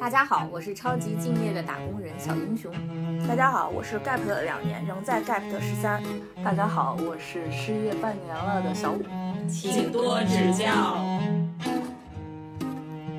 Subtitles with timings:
[0.00, 2.72] 大家好，我是超级敬业的打工人小英雄。
[3.26, 6.02] 大家好，我是 gap 了两年，仍在 gap 的十三。
[6.44, 9.02] 大家好，我是失业半年了的小五，
[9.48, 10.96] 请多指教。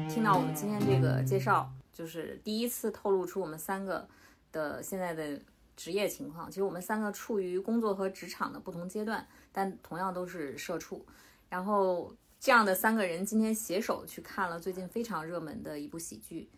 [0.09, 4.07] 听到我们今天这个介绍，就是第一次透露出我们三个
[4.51, 5.39] 的现在的
[5.75, 6.49] 职业情况。
[6.49, 11.05] 其实我们三个处于工作和职场的不同阶段，但同样都是社畜。
[11.49, 16.49] 然后这样的三个人今天携手去看了最近非常热门的一部喜剧。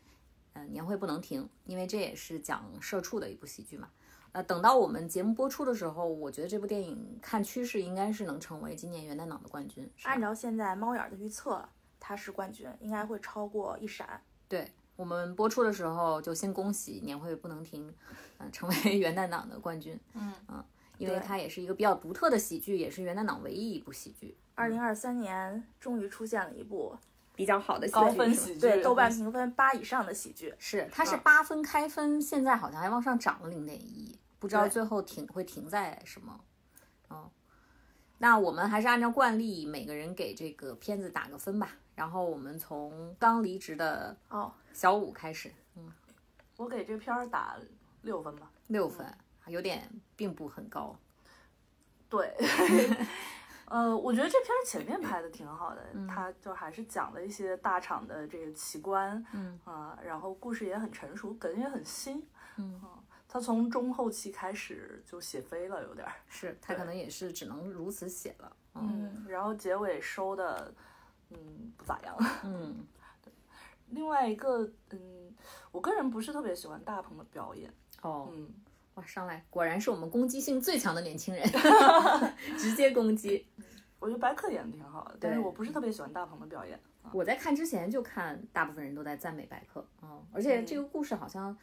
[0.56, 3.90] 嗯，年会不能停，因为这也是讲社畜的一部喜剧嘛。
[4.32, 9.90] 呃，等到我们节目播出的时候，我觉得这部电影看趋势应该是能成为今年元旦档的冠军。
[10.04, 11.68] 按照现在猫眼的预测，
[12.00, 14.22] 它是冠军，应该会超过一闪。
[14.48, 17.94] 对我们播出的时候，就先恭喜年会不能停，
[18.38, 19.98] 嗯，成为 元旦档的冠军。
[20.14, 20.64] 嗯嗯，
[20.98, 24.38] 因为它也是一个比较独特的喜剧，也是元旦档唯一一部喜剧。
[24.56, 26.98] 二零二三年终于出现了一部。
[27.36, 36.40] 比较好的高分喜剧，对豆瓣评分八以上的喜剧，是它是八分开分，现在好像还往上涨了零点一，不知道最后停会停在什么。
[37.10, 37.30] 哦，
[38.18, 41.70] 那我们还是按照惯例，每个人给这个片子打个分吧。
[41.94, 45.92] 然后我们从刚离职的哦小五开始，嗯，
[46.58, 47.58] 我给这片儿打
[48.02, 49.06] 六分吧，六分，
[49.48, 50.98] 有点并不很高。
[52.10, 52.34] 对。
[53.68, 62.26] 呃，我觉得这片前面拍的挺好的，他就还是讲了一些大厂的这个奇观，嗯啊，然后故事也很成熟，梗也很新，
[62.58, 62.80] 嗯，
[63.28, 70.74] 他从中后期开始就写飞了，有点儿，是他可能也是只能如此写了，嗯，然后结尾收的，
[71.32, 72.86] 嗯，不咋样，嗯，
[73.24, 73.34] 对，
[73.90, 75.34] 另外一个，嗯，
[75.72, 78.48] 我个人不是特别喜欢大鹏的表演，哦，嗯。
[78.96, 81.46] 哇，上来果然是我们攻击性最强的年轻人，
[82.58, 83.46] 直接攻击。
[84.00, 86.80] 我觉得白客演的挺好的，但是我不是特别喜欢大鹏的表演。
[87.12, 91.56] 我在看之前就看，大部分人都在赞美白客，嗯，而且这个故事好像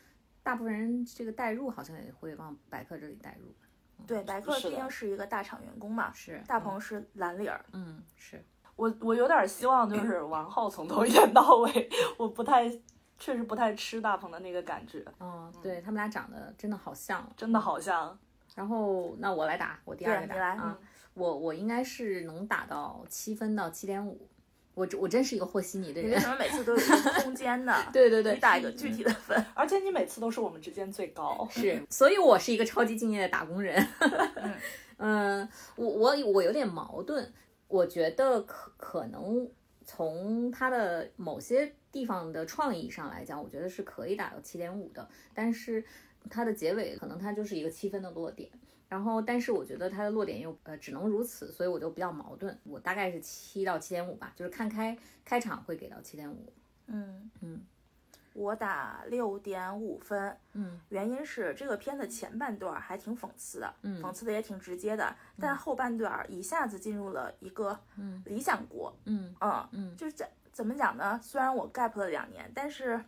[0.42, 3.54] 大部分人这个代入好像也会往白客这里代入。
[4.06, 8.44] 对，白客毕竟是一个大厂员工嘛，是大鹏是蓝领儿，嗯，是
[8.76, 11.88] 我我有点希望就是王浩从头演到尾，
[12.18, 12.70] 我不太。
[13.22, 18.18] 确实不太吃大鹏的那个感觉，嗯，对他们俩长得真的好像，真的好像。
[18.56, 20.76] 然后那我来打，我第二个打啊，
[21.14, 24.28] 我我应该是能打到七分到七点五，
[24.74, 26.10] 我我真是一个和稀泥的人。
[26.10, 27.72] 为什么每次都有一个空间呢？
[27.92, 33.86] 对 对对，你打一个具体的分，而且你每次都是我们之间最高，是，所以我是一个超级敬业的打工人。
[34.98, 37.32] 嗯，我我我有点矛盾，
[37.68, 39.48] 我觉得可可能
[39.84, 41.72] 从它的某些。
[41.92, 45.84] 地方的创意上来讲，我觉得是可以打到七点五的，但是
[46.30, 48.50] 它的结尾可能它就是一个七分的落点，
[48.88, 56.50] 然后但是我觉得它的落点又呃只能如此，所以我就比较矛盾，我大概是七到七点五吧，就是看开开场会给到七点五。
[56.86, 57.60] 嗯嗯，
[58.34, 60.36] 我打六点五分。
[60.52, 67.78] 嗯，原因是这个片子前半段还挺讽刺的，嗯，讽刺的也挺直接的，但后半段一下子进入了一个
[68.24, 68.94] 理想国。
[69.04, 70.28] 嗯嗯嗯，就是在。
[70.52, 71.18] 怎么讲呢？
[71.22, 73.02] 虽然我 gap 了两年，但是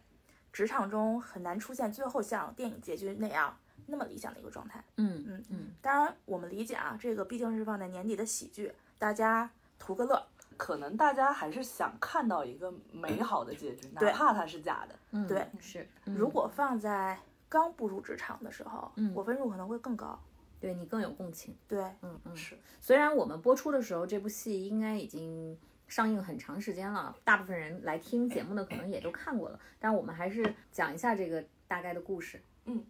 [0.50, 4.82] 职场中很难出现最后像电影结局那样那么理想的一个状态。
[4.96, 5.74] 嗯嗯嗯。
[5.82, 10.26] 当然，我们理解啊，这个毕竟是放在年底的喜剧，大家图个乐。
[10.56, 14.94] 可能大家还是想看到一个美好的结局，哪怕它是假的。
[15.12, 15.88] 嗯，对，是。
[16.04, 20.18] 如果放在刚步入职场的时候，嗯，我分数可能会更高。
[20.60, 21.56] 对你更有共情。
[21.68, 22.58] 对，嗯嗯是。
[22.80, 25.58] 虽然我们播出的时候，这部戏应该已经。
[25.86, 32.42] 上映很长时间了，大部分人来听节目的可能也都看过了，但我们还是讲一下这个大概的故事。
[32.64, 32.82] 嗯，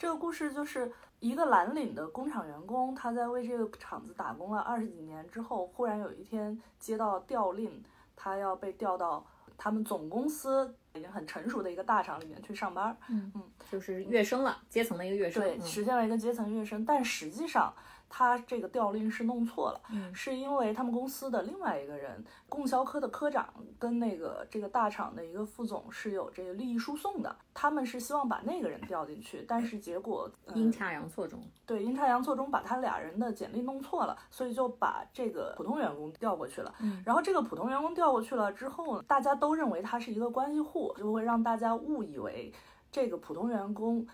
[0.00, 7.84] 这个故事就是一个蓝领的工厂员工，他在为这个厂子打工了二十几年之后，忽然有一天接到调令，
[8.16, 9.22] 他要被调到
[9.58, 12.96] 他们总公司已经很成熟的一个大厂里面去上班。
[13.10, 17.72] 嗯嗯，就是跃升了，阶层的一个跃升，对，实现了一个阶层跃升，但实际上。
[18.12, 19.80] 他这个调令是弄错了，
[20.12, 23.48] 是因为他们公司的另外一个人，供销科的科长
[23.78, 36.74] 跟那个这个大厂的一个副总是有这个利益输送的，他们是希望把那个人调进去，但是结果阴差阳错中，对阴差阳错中把他俩人的简历弄错了，所以就把这个普通员工调过去了。
[37.04, 42.52] 然后这个普通员工调过去了之后呢，大家都认为他是一个关系户，就会让大家误以为
[42.90, 44.06] 这个普通员工。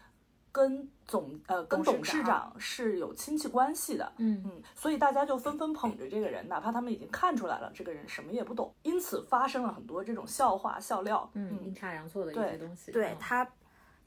[0.53, 12.91] 跟总呃跟董事长是有亲戚关系的，嗯嗯，所以大家就纷纷捧着这个人，哪怕他们已经看出来了这个人什么也不懂，因此发生了很多这种笑话笑料，嗯，阴差阳错的一些东西。
[12.91, 13.47] 对他，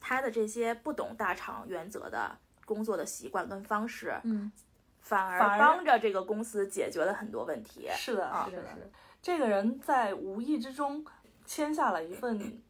[0.00, 4.50] 他的这些不懂大厂原则的工作的习惯跟方式，嗯，
[4.98, 7.88] 反而帮着这个公司解决了很多问题。
[7.92, 8.90] 是的，是的，是的
[9.22, 11.06] 这个人在无意之中
[11.46, 12.60] 签下了一份。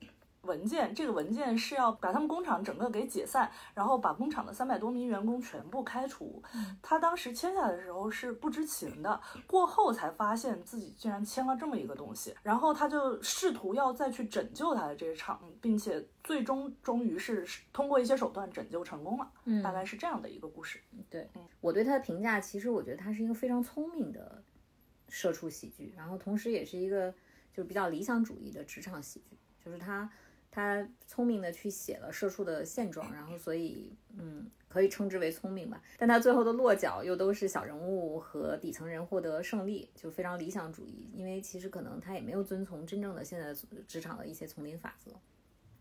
[0.43, 6.43] 文件，这个文件是要把他们工厂整个给解散，然后把工厂的三百多名员工全部开除。
[6.81, 19.31] 他当时签下来的时候是不知情的，过后才发现自己竟然签了这么一个东西，然后他就试图要再去拯救他的这个厂，并且最终终于是通过一些手段拯救成功了。
[19.45, 20.81] 嗯大概是这样的一个故事。
[21.11, 21.29] 对
[21.61, 24.43] 我对他的评价，其实我觉得他是一个非常聪明的
[25.09, 27.13] 社畜喜剧，然后同时也是一个
[27.53, 30.11] 就是比较理想主义的职场喜剧，就是他
[30.51, 43.55] 他聪明的去写了社畜的现状，然后所以嗯可以称之为聪明吧，但他最后的落脚又都是小人物和底层人获得胜利，就非常理想主义，因为其实可能他也没有遵从真正的现在
[43.87, 45.13] 职场的一些丛林法则，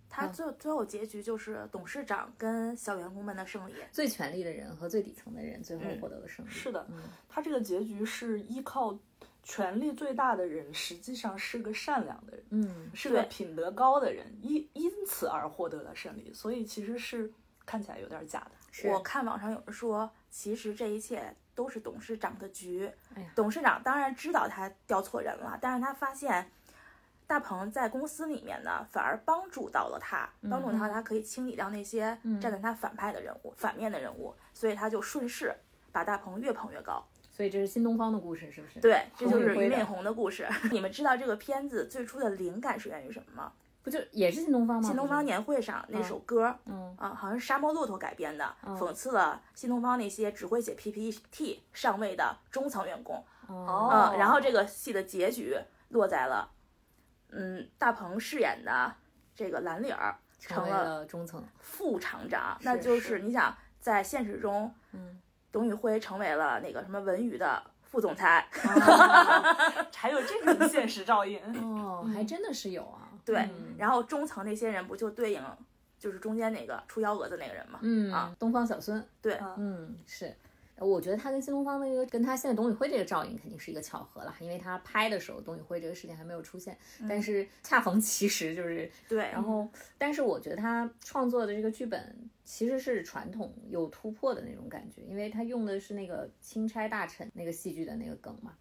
[0.10, 3.74] 他最最后结局就是董事长跟小员工们的胜利。
[3.92, 6.50] 最权力的人和最底层的人最后获得了胜利。
[6.50, 6.86] 是的。
[6.90, 8.98] 嗯，他这个结局是依靠
[9.44, 12.46] 权力最大的人，实际上是个善良的人。
[12.52, 17.32] 嗯，是个品德高的人，因因此而获得了胜利，所以其实是
[17.66, 18.52] 看起来有点假的。
[18.72, 22.92] 是我看网上有人说，其实这一切都是董事长的局。
[23.16, 26.52] 哎董事长当然知道他调错人了，但是他发现
[27.26, 35.56] 大鹏在公司里面呢，反而帮助到了他，帮助他他可以清理掉那些站在他反派的人物、反面的人物，所以他就顺势
[35.92, 37.04] 把大鹏越捧越高。
[37.40, 38.82] 所以这是新东方的故事，是不是？
[38.82, 40.46] 对，这就是俞敏洪的故事。
[40.74, 43.54] 你们知道这个片子最初的灵感是源于什么吗？
[43.82, 44.86] 不就也是新东方吗？
[44.86, 53.24] 新东方年会上那首歌，嗯啊，好像是沙漠骆驼改编的，讽刺了新东方那些只会写 PPT 上位的中层员工。
[53.48, 55.58] 哦嗯，然后这个戏的结局
[55.88, 56.52] 落在了，
[57.30, 58.94] 嗯，大鹏饰演的
[59.34, 68.48] 这个蓝领儿成为了了中层，副厂长，那就是是你想在现实中，嗯，董宇辉成为了那个什么文娱的副总裁，
[69.94, 71.40] 还有这种 现实照应。
[71.64, 73.10] 哦，还真的是有啊。
[73.26, 75.42] 对，嗯然后中层那些人不就对应
[76.00, 77.80] 就是中间那个出幺蛾子那个人嘛？
[77.82, 80.36] 嗯啊，东方小孙，对，嗯嗯，是。
[80.80, 86.78] 我觉得他跟新东方那个，跟他现在董宇辉这个照应肯定是一个巧合了，因为他拍的时候董宇辉这个事情还没有出现，
[87.08, 89.68] 但是恰逢其时，就是对，然后，
[89.98, 98.54] 但是我觉得他创作的这个剧本其实是传统有突破的那种感觉，因为他用的是那个钦差大臣那个戏剧的那个梗嘛，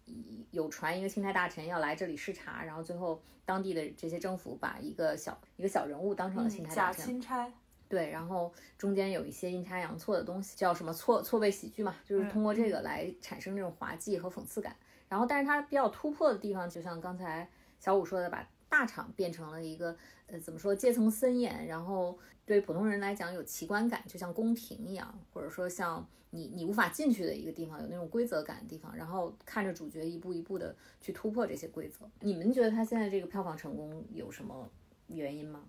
[0.51, 7.51] 有传一个钦差大臣要来这里视察，然后最后当地的这些政府把一个小一个小人物当成了钦差大假臣，钦差，
[7.89, 14.75] 对，然后中间有一些阴差阳错的东西，叫什么错错位喜剧嘛，就是通过这个来产生这种滑稽和讽刺感。
[15.09, 17.49] 然后，但是它比较突破的地方，就像刚才
[17.79, 19.97] 小五说的，把大厂变成了一个
[20.27, 22.15] 呃怎么说阶层森严，然后
[22.45, 32.07] 对普通人来讲有奇观感，就像宫廷一样，或者说像你你无法进去的一个地方，有那种规则感的地方，然后看着主角一步一步的去突破这些规则。
[32.19, 34.69] 你们觉得他现在这个票房成功有什么
[35.07, 35.63] 原因吗？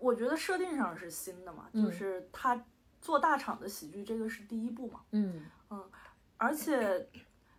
[0.00, 2.60] 我觉得设定上是新的嘛，就是他
[3.00, 5.44] 做大厂的喜剧，这个是第一部嘛，嗯。
[6.36, 7.06] 而且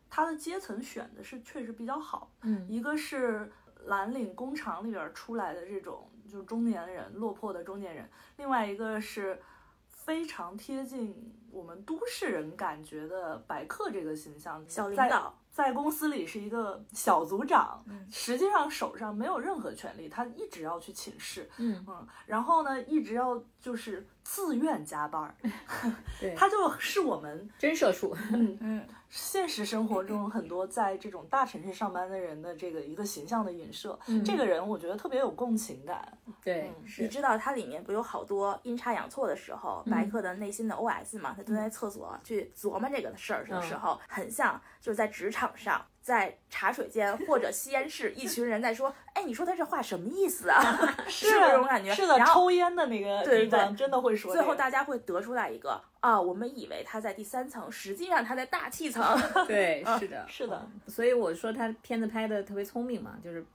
[0.09, 2.67] 他的阶层选的是确实比较好，嗯。
[2.67, 3.51] 一个是
[3.85, 9.39] 蓝领工厂里边出来的这种就是中年人落魄的中年人，另外一个是
[9.87, 25.33] 非常贴近我们都市人感觉的白客这个形象，在小领导，在公司里是一个小组长，嗯实际上手上没有任何权利，他一直要去请示，嗯，嗯，然后呢，一直要就是自愿加班儿，
[26.19, 28.15] 对，他就是我们真社畜。
[28.31, 33.97] 嗯 嗯，现实生活中很多在这种大城市上班的人的这个一个形象的影射。
[34.07, 41.33] 嗯这个人我觉得特别有共情感，对，嗯你，知道它里面不有好多阴差阳错的时候，白客的内心的 OS 嘛？
[41.35, 50.59] 他蹲在厕所去琢磨这个事儿的时候，很像就是在职场上，在茶水间或者吸烟室，一群人在说：“哎，你说他这话什么意思啊？”
[51.07, 51.93] 是不是这种感觉？
[51.93, 54.33] 是的，然后抽烟的那个对对地方真的会说。
[54.33, 59.03] 最后大家会得出来一个啊，我们以为他在第三层，实际上他在大气层。
[59.47, 63.45] 对，是的， 是的嗯所以我说他片子拍的特别聪明嘛，就是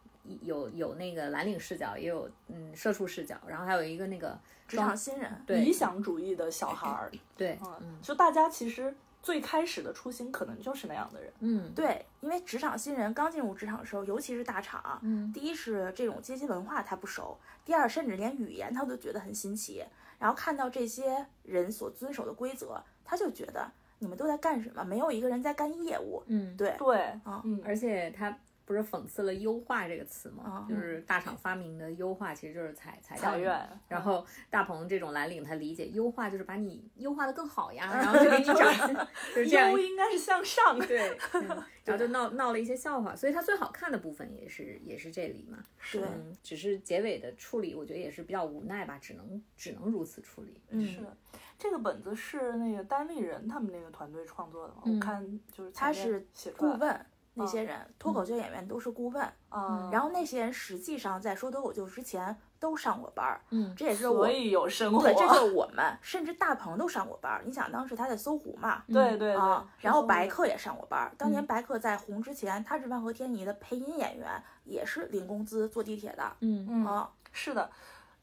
[0.42, 4.38] 有有那个蓝领视角，也有嗯社畜视角，然后还有一个那个
[4.68, 8.94] 职场新人，理想主义的小孩儿，对，嗯，就大家其实
[9.26, 11.32] 最开始的初心可能就是那样的人。
[11.40, 19.84] 嗯，对，因为职场新人刚进入职场的时候，尤其是大厂，嗯第一是这种阶级文化他不熟，第二甚至连语言他都觉得很新奇，
[20.20, 23.68] 然后看到这些人所遵守的规则，他就觉得
[23.98, 24.84] 你们都在干什么？
[24.84, 26.22] 没有一个人在干业务。
[26.28, 30.66] 嗯，对，对，啊嗯，而且他不是讽刺了“优化”这个词吗？
[30.68, 33.38] 嗯就是大厂发明的优化，其实就是裁裁掉
[33.88, 38.94] 然后大鹏这种蓝领，他理解优化就是把你优化的更好呀， 然后就给你涨薪，
[39.34, 39.78] 就是这样优。
[39.78, 40.78] 应该是向上。
[40.80, 45.62] 对， 嗯然后就闹闹了一些笑话，所以它最好看的部分也是也是这里嘛。
[45.92, 50.60] 对，嗯，只是结尾的处理，我觉得也是比较无奈吧，只能只能如此处理。
[50.70, 50.98] 嗯是，
[51.56, 54.82] 这个本子是那个单立人他们那个团队创作的嘛？
[54.86, 57.06] 嗯我看就是他是写顾问。
[57.38, 65.02] 那些人，脱口秀演员都是顾问，啊，然后那些人实际上在说脱口秀之前都上过班儿，嗯这也是我所以有生活。
[65.02, 67.42] 对，这就是我们，甚至大鹏都上过班儿。
[67.44, 71.12] 你想当时他在搜狐嘛，对对对啊，然后白客也上过班儿。
[71.18, 77.10] 当年嗯白客在红之前，他是万和天宜的配音演员，也是领工资坐地铁的嗯嗯啊。
[77.32, 77.70] 是的，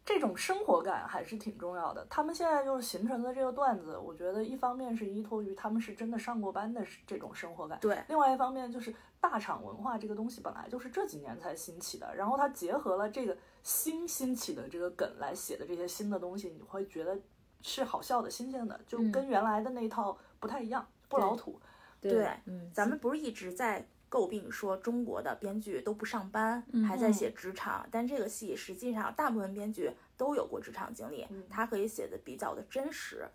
[0.05, 2.05] 这种生活感还是挺重要的。
[2.09, 17.17] 他们现在就是形成的这个段子，我觉得一方面是依托于他们是真的上过班的这种生活感，对，另外一方面就是大厂文化这个东西本来就是这几年才兴起的，然后它结合了这个新兴起的这个梗来写的这些新的东西，你会觉得
[17.61, 21.59] 是好笑的、新鲜的，就嗯跟原来的那一套不太一样，不老土。
[22.01, 33.27] 对嗯，咱们不是一直在诟病说中国的编剧都不上班，嗯还在写职场，但这个戏实际上大部分编剧都有过职场经历，他可以写的比较的真实。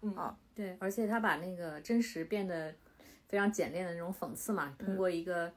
[0.00, 2.74] 嗯啊对，而且他把那个真实变得
[3.28, 5.52] 非常简练的那种讽刺嘛，通过一个。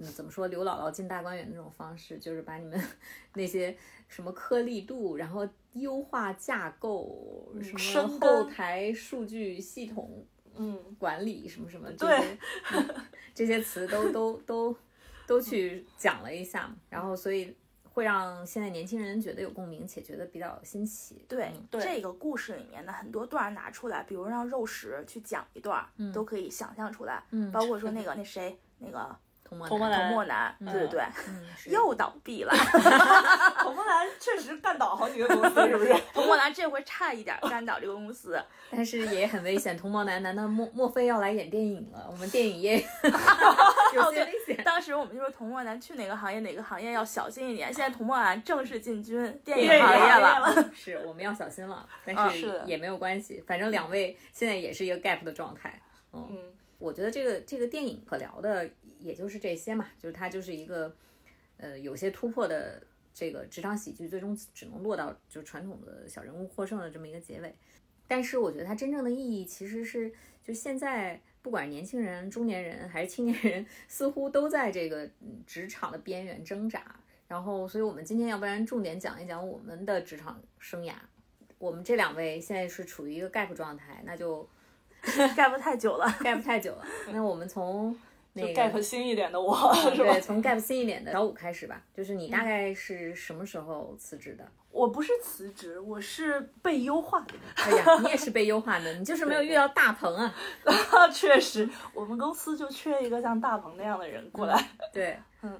[0.00, 0.46] 嗯，怎么说？
[0.46, 2.80] 刘姥姥进大观园那种方式，就是把你们
[3.34, 10.24] 那些什么颗粒度，然后优化架构，什么后台数据系统
[10.58, 12.38] 嗯，管理什么什么这对些、
[12.72, 12.94] 嗯
[13.34, 14.76] 这些词都 都都
[15.26, 21.24] 都去讲了一下，然后所以会让现在年轻人觉得有共鸣，且觉得比较新奇。
[21.28, 21.80] 对，对。
[21.80, 27.22] 这个故事里面的很多段拿出来，比如让肉食去讲一段儿，都可以想象出来。
[27.30, 27.50] 嗯。
[27.52, 29.16] 包括说那个那谁那个
[29.48, 32.52] 童梦童梦童男对对对，又倒闭了。
[33.62, 35.94] 童梦兰确实干倒好几个公司，是不是？
[36.12, 38.38] 童漠男这回差一点儿干倒这个公司，
[38.70, 39.76] 但是也很危险。
[39.76, 42.06] 童梦男难道莫莫非要来演电影了？
[42.10, 42.84] 我们电影业
[43.94, 44.62] 有些危险。
[44.64, 47.72] 当时我们就说童漠男去哪个行业哪个行业要小心一点。
[47.72, 50.70] 现在童漠男正式进军电影行业了。
[50.74, 55.80] 是我们要小心了，但是也没有关系，反正两位现在也是一个 gap 的状态。
[56.12, 56.26] 嗯，
[56.78, 58.70] 我觉得这个这个电影可聊的
[59.00, 60.94] 也就是这些嘛，就是它就是一个
[61.56, 62.82] 呃有些突破的
[63.12, 67.54] 这个职场喜剧，最终只能落到就传统的小人物获胜的这么一个结尾。
[68.06, 75.08] 但是我觉得它真正的意义其实是，就现在不管是年轻人、中年人还是青年人，似乎都在这个
[75.46, 76.98] 职场的边缘挣扎。
[77.26, 80.94] 然后，所以我们今天要不然重点讲一讲我们的职场生涯。
[81.58, 84.48] 我们这两位现在是处于一个 gap 状态，那就
[85.36, 86.84] 干不太久了， gap 太久了。
[87.12, 87.96] 那我们从
[88.32, 90.20] 那就个 gap 新一点的我，是吧对，？
[90.20, 91.80] 从 gap 新一点的小五开始吧。
[91.94, 94.44] 就是你大概是什么时候辞职的？
[94.70, 97.34] 我不是辞职，我是被优化的。
[97.56, 100.32] 哎呀，你也是被优化的，你就是没有遇到大鹏啊。
[101.12, 104.68] 确实，我们公司就缺一个像大鹏那样的人过来。
[104.92, 105.58] 对，嗯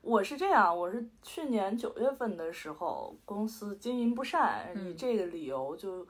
[0.00, 6.06] 我是这样，我是去年九月份的时候，公司经营不善，以这个理由就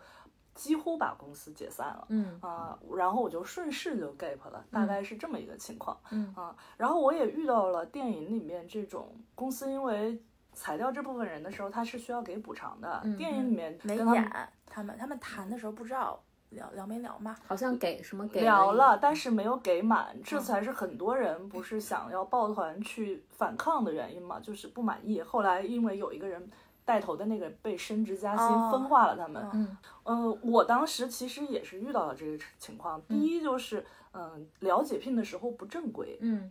[0.58, 2.04] 几乎把公司解散了。
[2.08, 5.96] 嗯啊、然后我就顺势就 gap 了，大概是这么一个情况。
[6.10, 10.20] 嗯啊，然后我也遇到了电影里面这种公司因为
[10.52, 13.00] 裁掉这部分人的时候，他是需要给补偿的。
[13.04, 14.48] 嗯电影里面没跟演。
[14.66, 17.36] 他们他们谈的时候不知道聊聊没聊嘛？
[17.46, 25.22] 好像给什么给聊了了，但是没有给满，这才是很多人不是想要抱团去反抗的原因嘛，就是不满意。
[25.22, 26.50] 后来因为有一个人
[26.88, 29.46] 带头的那个被升职加薪，哦分化了他们。
[29.52, 32.98] 嗯呃，我当时其实也是遇到了这个情况。
[33.02, 36.16] 第一就是，嗯、了解聘的时候不正规。
[36.22, 36.48] 嗯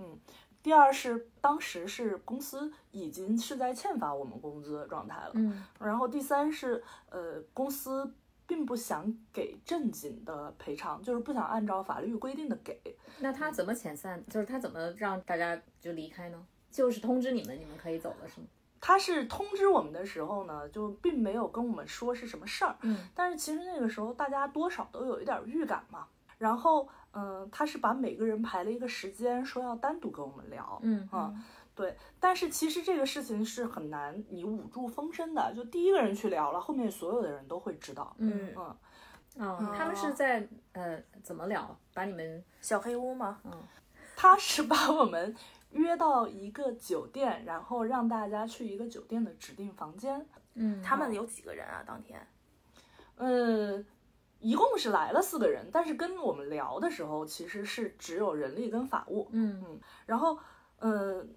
[0.61, 5.31] 第二是当时是公司已经是在欠发我们工资的状态了。
[5.33, 8.13] 嗯然后第三是，呃，公司
[8.45, 12.79] 并不想给正经的赔偿，就是不想按照法律规定的给。
[13.21, 14.23] 那他怎么遣散？
[14.29, 16.45] 就是他怎么让大家就离开呢？
[16.69, 18.45] 就是通知你们，你们可以走了，是吗？
[18.79, 26.05] 他是通知我们的时候呢，就并没有跟我们说是什么事儿，嗯但是其实那个时候大家多少都有一点预感嘛。
[26.37, 30.79] 然后，嗯、他是把每个人排了一个时间，说要单独跟我们聊。
[30.83, 31.33] 嗯啊
[31.73, 38.15] 对，但是其实这个事情是很难你捂住风声的，就第一个人去聊了，后面所有的人都会知道。
[38.19, 41.75] 嗯嗯，哦，他们是在呃怎么聊？
[41.93, 43.39] 把你们小黑屋吗？
[43.45, 43.51] 嗯
[44.15, 45.35] 他是把我们
[45.71, 50.27] 约到一个酒店，然后让大家去一个酒店的指定房间。
[50.59, 51.83] 嗯他们有几个人啊？
[51.85, 52.25] 当天
[53.15, 53.83] 呃，
[54.39, 59.29] 一共是来了四个人，但是跟我们聊的时候，其实是只有人力跟法务。
[59.31, 60.39] 嗯然后
[60.79, 61.35] 嗯，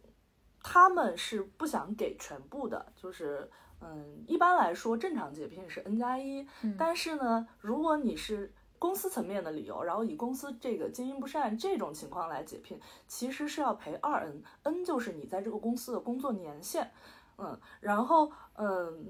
[0.63, 6.47] 他们是不想给全部的，就是嗯，一般来说正常解聘是 N 加一，
[6.79, 16.91] 但是呢，如果你是公司层面的理由，然后以公司这个经营不善这种情况来解聘，其实是要赔二 N，N 就是你在这个公司的工作年限，
[17.37, 19.07] 嗯，然后嗯，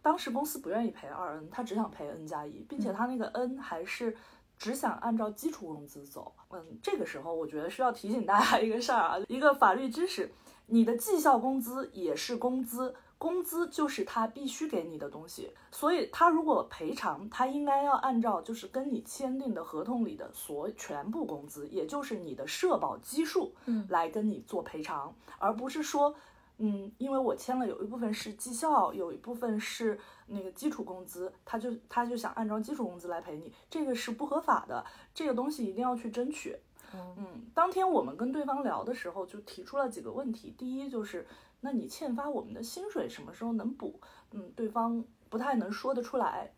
[0.00, 4.16] 当时公司不愿意赔二 N，他只想赔 N 加一，并且他那个 N 还是
[4.56, 10.32] 只想按照基础工资走，嗯，这个时候我觉得需要提醒大家一个事儿啊，一个法律知识，
[10.68, 12.94] 你的绩效工资也是工资。
[13.22, 26.12] 工资就是他必须给你的东西，所以他如果赔偿，他应该要按照就是跟你签订的合同里的所全部工资，也就是你的社保基数，嗯，来跟你做赔偿，而不是说，
[26.58, 36.56] 嗯，因为我签了有一部分是绩效，有一部分是那个基础工资，他就他就想按照基础工资来赔你，这个是不合法的，这个东西一定要去争取。
[36.92, 41.24] 嗯，当天我们跟对方聊的时候就提出了几个问题，第一就是。
[41.64, 44.00] 那你欠发我们的薪水什么时候能补？
[44.32, 46.52] 嗯，对方不太能说得出来。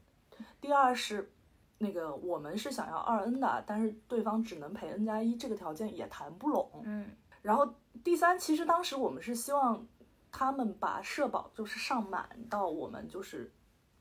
[0.60, 1.30] 第二是，
[1.78, 6.68] 那个我们是想要二 N 的，但是对方只能赔 N 加一，这个条件也谈不拢。
[6.84, 7.10] 嗯，
[7.42, 9.86] 然后第三，其实当时我们是希望
[10.32, 13.52] 他们把社保就是上满到我们就是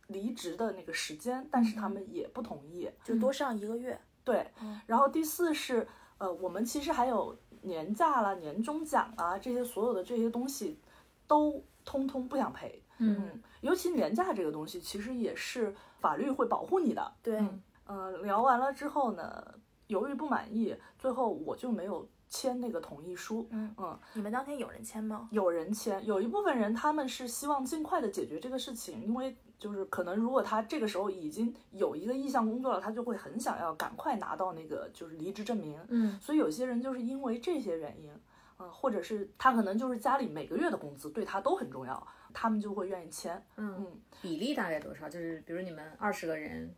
[0.08, 4.00] 离职的那个时间，但是他们也不同意，就多上一个月。
[4.24, 4.50] 对，
[4.88, 5.86] 然后第四是，
[6.18, 10.80] 呃，我们其实还有年假啦、年终奖啊这些所有的这些东西。
[11.28, 17.14] 都通通不想赔，嗯，尤其年假这个东西，其实也是法律会保护你的。
[17.22, 17.44] 对，
[17.88, 19.56] 嗯，聊完了之后呢，
[19.88, 23.48] 犹豫不满意，最后我就没有签那个同意书。
[23.52, 25.28] 嗯嗯，你们当天有人签吗？
[25.32, 35.80] 有人签，有一部分人他们是希望尽快的解决这个事情，因为就是可能如果他这个时候已经有一个意向工作了，他就会很想要赶快拿到那个就是离职证明。
[35.90, 38.12] 嗯，所以有些人就是因为这些原因。
[38.60, 43.44] 嗯，或者是他可能就是家里每个月的工资对他都很重要，他们就会愿意签。
[43.58, 45.10] 嗯嗯，比例大概多少？
[45.10, 46.74] 就是比如你们二十个人，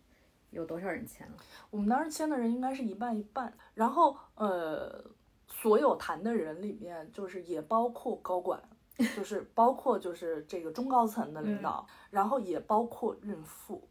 [0.52, 1.34] 有多少人签了？
[1.70, 3.54] 我们当时签的人应该是一半一半。
[3.74, 5.04] 然后呃，
[5.48, 8.62] 所有谈的人里面，就是也包括高管，
[9.16, 13.88] 就是包括就是这个中高层的领导，然后也包括孕妇。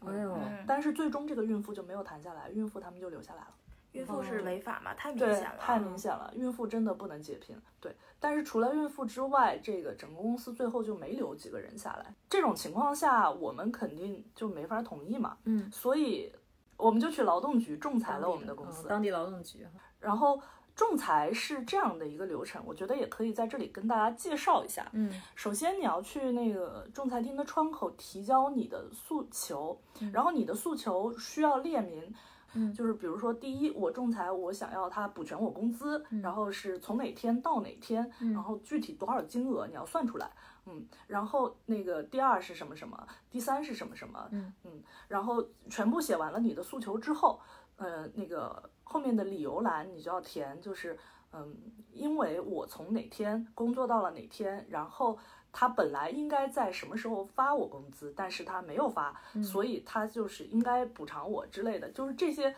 [0.00, 3.54] 哎呦，但是最终这个孕妇就没有谈下来，孕妇他们就留下来了。
[3.96, 4.92] 孕妇是违法吗？
[4.94, 6.32] 太明显了，太明显了。
[6.36, 7.56] 孕妇真的不能解聘。
[7.80, 12.14] 对，但是除了孕妇之外，这个整个公司最后就没留几个人下来。
[12.28, 15.36] 这种情况下，我们肯定就没法同意嘛。
[15.44, 16.32] 嗯，所以
[16.76, 18.86] 我们就去劳动局仲裁了我们的公司。
[18.86, 19.66] 当地劳动局。
[19.98, 20.40] 然后
[20.74, 24.86] 仲裁是这样的一个流程，我觉得也可以在这里跟大家介绍一下。
[24.92, 29.80] 嗯，首先你要去那个仲裁厅的窗口提交你的诉求，
[30.12, 32.12] 然后你的诉求需要列明。
[32.54, 40.30] 嗯，就是比如说，第一，我仲裁，我想要他补全我工资，然后是从哪天到哪天，然后具体多少金额你要算出来，
[40.66, 47.40] 嗯，然后那个第二是什么什么，第三是什么什么，嗯嗯，然后全部写完了你的诉求之后，
[47.76, 50.98] 呃，那个后面的理由栏你就要填，就是
[51.32, 51.56] 嗯，
[51.92, 55.18] 因为我从哪天工作到了哪天，然后。
[55.58, 62.54] 他本来应该在什么时候发我工资，但是他没有发，所以他就是应该补偿我之类的，就是这些，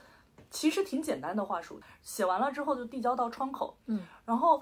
[0.50, 4.60] 其实挺简单的话术，写完了之后就递交到窗口，嗯，然后，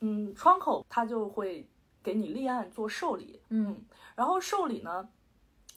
[0.00, 1.64] 嗯，窗口他就会
[2.02, 3.80] 给你立案做受理，嗯，
[4.16, 5.08] 然后受理呢，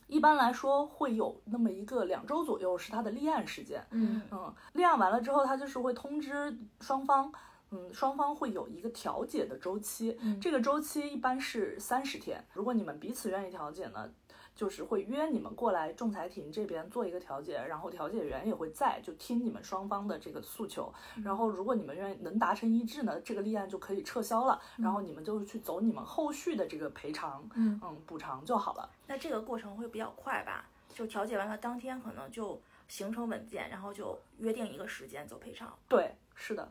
[0.07, 4.19] 一般来说会有那么一个两周左右是他的立案时间，嗯。
[4.31, 7.31] 嗯，立案完了之后，他就是会通知双方。
[7.71, 12.43] 嗯，双方会有一个调解的周期，这个周期一般是三十天。
[12.53, 14.11] 如果你们彼此愿意调解呢，
[14.55, 20.93] 就是会约你们过来仲裁庭这边做一个调解，然后调解员也会在，就听你们双方的这个诉求。
[21.23, 28.89] 然后如果你们愿意能达成一致呢，这个立案就可以撤销了，然后你们就去走你们后续的这个赔偿，嗯嗯，补偿就好了。
[29.07, 30.65] 那这个过程会比较快吧？
[30.93, 35.73] 就调解完了当天可能就形成文件，然后就约定一个时间走赔偿。
[35.87, 36.69] 对，是的。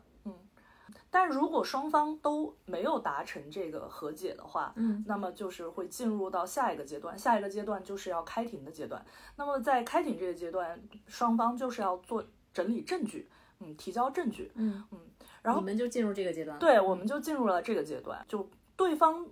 [1.11, 9.03] 但如果双方都没有达成这个和解的话，嗯，那么就是会进入到下一个阶段，下一个阶段就是要开庭的阶段。
[9.35, 13.27] 那么在开庭这个阶段，双方就是要做整理证据，
[13.59, 14.99] 嗯，提交证据，嗯嗯，
[15.41, 19.25] 然后我们就进入这个阶段，对，我们就进入了这个阶段，就对方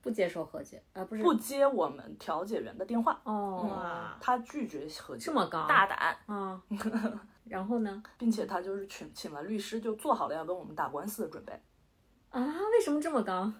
[0.00, 3.68] 不接受和解，呃，不是不接我们调解员的电话，哦，
[4.20, 6.62] 他拒绝和解，这么高，大胆啊。
[7.48, 11.52] 然后呢，并且他就是请请了律师，就做好了要跟我们打官司的准备。
[12.30, 13.52] 啊，为什么这么高？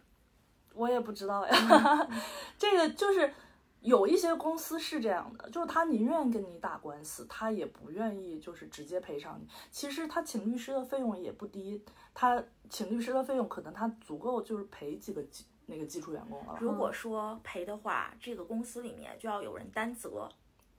[0.75, 2.09] 我也不知道呀。
[2.59, 3.33] 这个就是
[3.81, 9.49] 有一些公司是这样的，就是他宁愿跟你打官司，他也不愿意就是直接赔偿你。
[9.71, 16.59] 其实他请律师的费用也不低，他请律师的费用可能他足够就是赔几个基那个基础员工了。
[16.61, 20.29] 如果说赔的话，这个公司里面就要有人担责。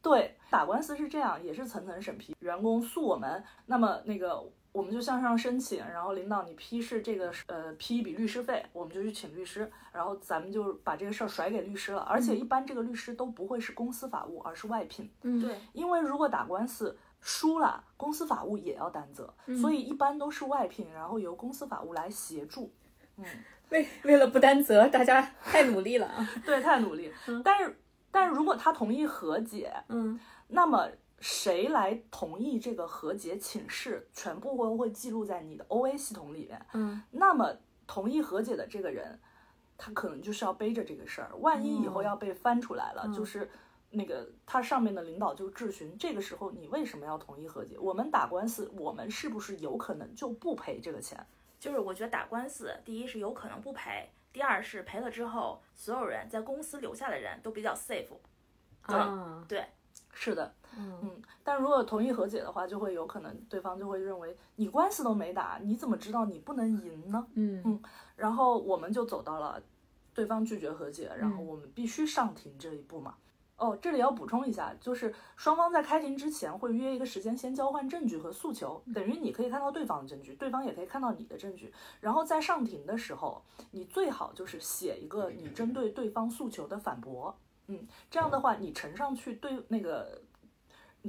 [0.01, 2.35] 对，打官司是这样，也是层层审批。
[2.39, 12.01] 员工诉我们，那么那个我们就向上申请，然后领导你批示这个呃批一笔律师费，我们就去请律师，然后咱们就把这个事儿甩给律师了。
[12.01, 15.09] 而且一般这个律师都不会是公司法务，而是外聘。
[15.23, 22.71] 嗯，对，因为如果打官司输了，公司法务也要担责，所以一般都是外聘，然后由公司法务来协助。
[23.17, 23.25] 嗯，
[23.69, 26.29] 为为了不担责，大家太努力了啊。
[26.45, 27.11] 对，太努力。
[27.43, 27.75] 但是，
[28.11, 30.89] 但是如果他同意和解，嗯那么
[31.19, 36.65] 谁来同意这个和解请示，全部会会记录在你的 OA 系统里面。
[36.73, 37.53] 嗯那么
[37.85, 39.19] 同意和解的这个人，
[39.77, 43.49] 他可能就是要背着这个事儿，万一以后要被翻出来了，嗯就是
[43.89, 47.77] 那个他上面的领导就质询，这个时候你为什么要同意和解？
[47.79, 51.25] 我们打官司，我们是不是有可能就不赔这个钱？
[51.59, 58.05] 就是我觉得打官司，第一是有可能不赔，第二是赔了之后，所有人在公司留下的人都比较 safe。
[58.83, 59.65] 啊，对，
[60.13, 67.25] 是的，嗯嗯，但如果同意和解的话，就会有可能对方就会认为你官司都没打，你怎么知道你不能赢呢？
[67.33, 67.81] 嗯
[68.15, 69.59] 然后我们就走到了
[70.13, 73.15] 对方拒绝和解，然后嗯我们必须上庭这一步嘛。
[73.57, 81.73] 哦，这里要补充一下，就是双方在开庭之前会约一个时间，先交换证据和诉求，等于你可以看到对方的证据，对方也可以看到你的证据。
[81.99, 90.21] 然后在上庭的时候，你最好就是写一个你针对对方诉求的反驳，嗯，这样的话你呈上去对那个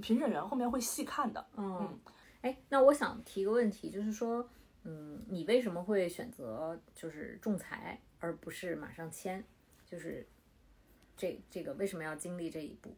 [0.01, 1.47] 评审员后面会细看的。
[1.59, 2.01] 嗯，
[2.41, 4.49] 哎，那我想提个问题，就是说，
[4.85, 9.45] 嗯，你为什么会选择就是仲裁，而不是马上签？
[9.85, 10.27] 就是
[11.19, 12.91] 这这个为什么要经历这一步？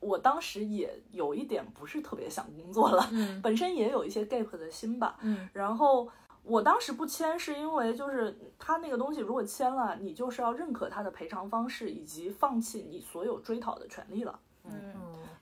[0.00, 6.08] 我当时也有一点不是特别想工作了，嗯本身也有一些 gap 的心吧，嗯然后
[6.44, 14.38] 我当时不签是因为就是他那个东西如果签了，你就是要认可他的赔偿方式以及放弃你所有追讨的权利了。
[14.64, 14.94] 嗯，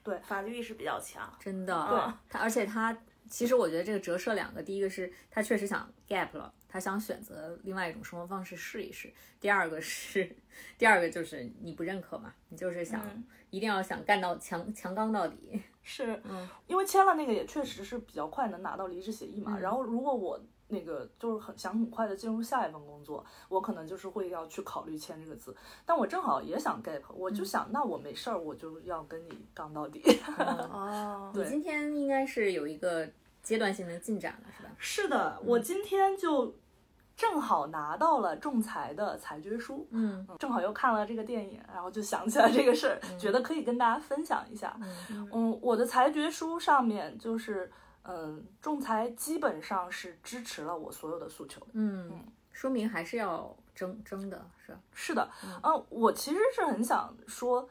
[0.03, 1.31] 对，法律意识比较强。
[1.39, 2.97] 真的，对他，而且他
[3.29, 9.09] 其实我觉得这个折射两个，第一个是他确实想 gap 了，他想选择另外一种生活方式试一试；
[9.41, 10.37] 第二个是，
[10.79, 15.63] 第二个就是你不认可嘛，你就是想、嗯一定要想干到强强刚到底。
[15.81, 19.57] 是，嗯因为签了那个也确实是比较快能拿到离职协议嘛。
[19.57, 25.55] 嗯然后如果我那个就是很想很快的进入下一份工作，我可能就是会要去考虑签这个字。
[25.85, 30.03] 但我正好也想 gap，我就想、那我没事儿，我就要跟你杠到底。
[30.39, 33.09] 嗯哦，你今天应该是有一个
[33.43, 34.71] 阶段性的进展了，是吧？
[34.79, 36.55] 是的，我今天就
[37.17, 39.87] 正好拿到了仲裁的裁决书。
[39.91, 44.77] 嗯正好又看了这个电影，然后就想起来这个事儿，觉得可以跟大家分享一下。
[45.11, 47.71] 嗯嗯，我的裁决书上面就是，
[48.09, 51.67] 嗯，仲裁基本上是支持了我所有的诉求的。
[51.73, 54.77] 嗯，说明还是要争争的，是？
[54.93, 55.31] 是的，
[55.63, 57.69] 嗯，我其实是很想说，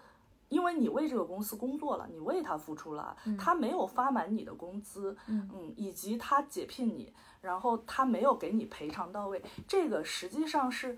[0.50, 10.98] 因为你为这个公司工作了，你为他付出了，他没有发满你的工资，嗯以及他解聘你，然后他没有给你赔偿到位，这个实际上是。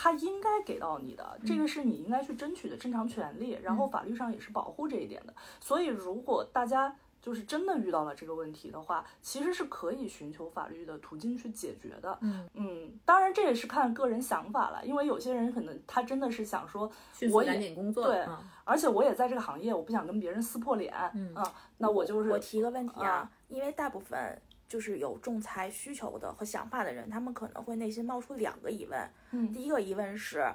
[0.00, 5.34] 他应该给到你的，这个是你应该去争取的正常权利，然后法律上也是保护这一点的。
[5.58, 6.94] 所以，如果大家
[7.28, 12.16] 就是真的遇到了这个问题的话，其实是可以寻求法律的途径去解决的。
[12.22, 16.90] 嗯嗯，当然这也是看个人想法了，因为有些人可能他真的是想说，
[17.30, 28.98] 我也赶紧工作，对嗯而且我也在这个行业，我不想跟别人撕破脸，嗯啊，那我就是我提个问题啊啊，因为大部分就是有仲裁需求的和想法的人，他们可能会内心冒出两个疑问。
[29.32, 30.50] 嗯第一个疑问是，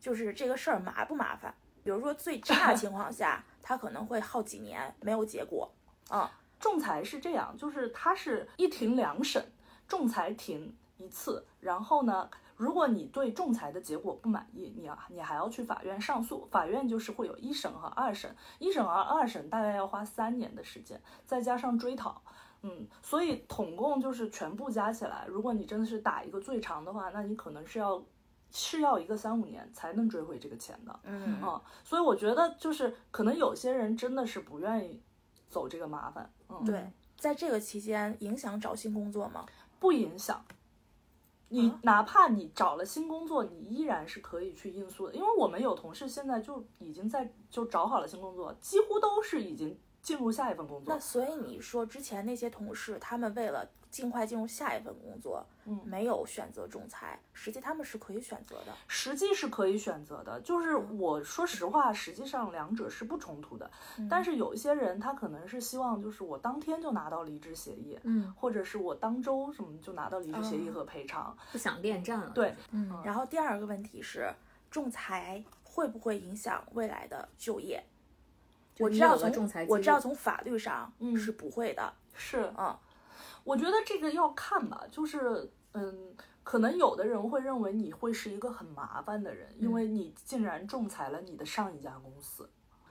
[0.00, 1.54] 就是这个事儿麻不麻烦？
[1.84, 5.70] 比如说最 差情况下，他可能会耗几年没有结果。
[6.08, 9.44] 啊，仲裁是这样，就是它是一庭两审，
[9.86, 22.22] 仲裁庭一次，然后呢，如果你对仲裁的结果不满意，你要你还要去法院上诉，法院就是会有一审和二审，一审和二审大概要花三年的时间，再加上追讨。
[22.62, 28.02] 嗯，所以统共就是全部加起来，如果你真的是打一个最长的话，那你可能是要
[28.50, 30.98] 是要一个三五年才能追回这个钱的。
[31.04, 35.00] 嗯嗯，所以我觉得就是可能有些人真的是不愿意
[35.48, 39.46] 走这个麻烦，嗯，对，在这个期间影响找新工作吗？
[39.78, 40.44] 不影响。
[41.48, 51.00] 你啊哪怕你找了新工作，你依然是可以去应诉的，因为我们有同事现在就已经在就找好了新工作，几乎都是已经进入下一份工作那。
[51.00, 58.72] 所以你说之前那些同事，他们为了尽快进入下一份工作，嗯没有选择仲裁，实际他们是可以选择的。
[58.86, 63.68] 实际是可以选择的，就是我说实话，实际上两者是不冲突的。
[63.98, 71.36] 嗯但是有一些人他可能是希望，就是我当天就拿到离职协议，嗯，或者是我当周什么就拿到离职协议哦和赔偿。
[71.50, 72.30] 不想恋战了。
[72.30, 74.32] 对，嗯，然后第二个问题是，
[74.70, 77.82] 仲裁会不会影响未来的就业？
[78.78, 82.76] 我知道从裁我知道从法律上嗯是不会的，是，嗯
[83.44, 92.48] 我觉得这个要看吧，就是嗯，可能有的人会认为你会是一个很麻烦的人，因为你竟然仲裁了你的上一家公司。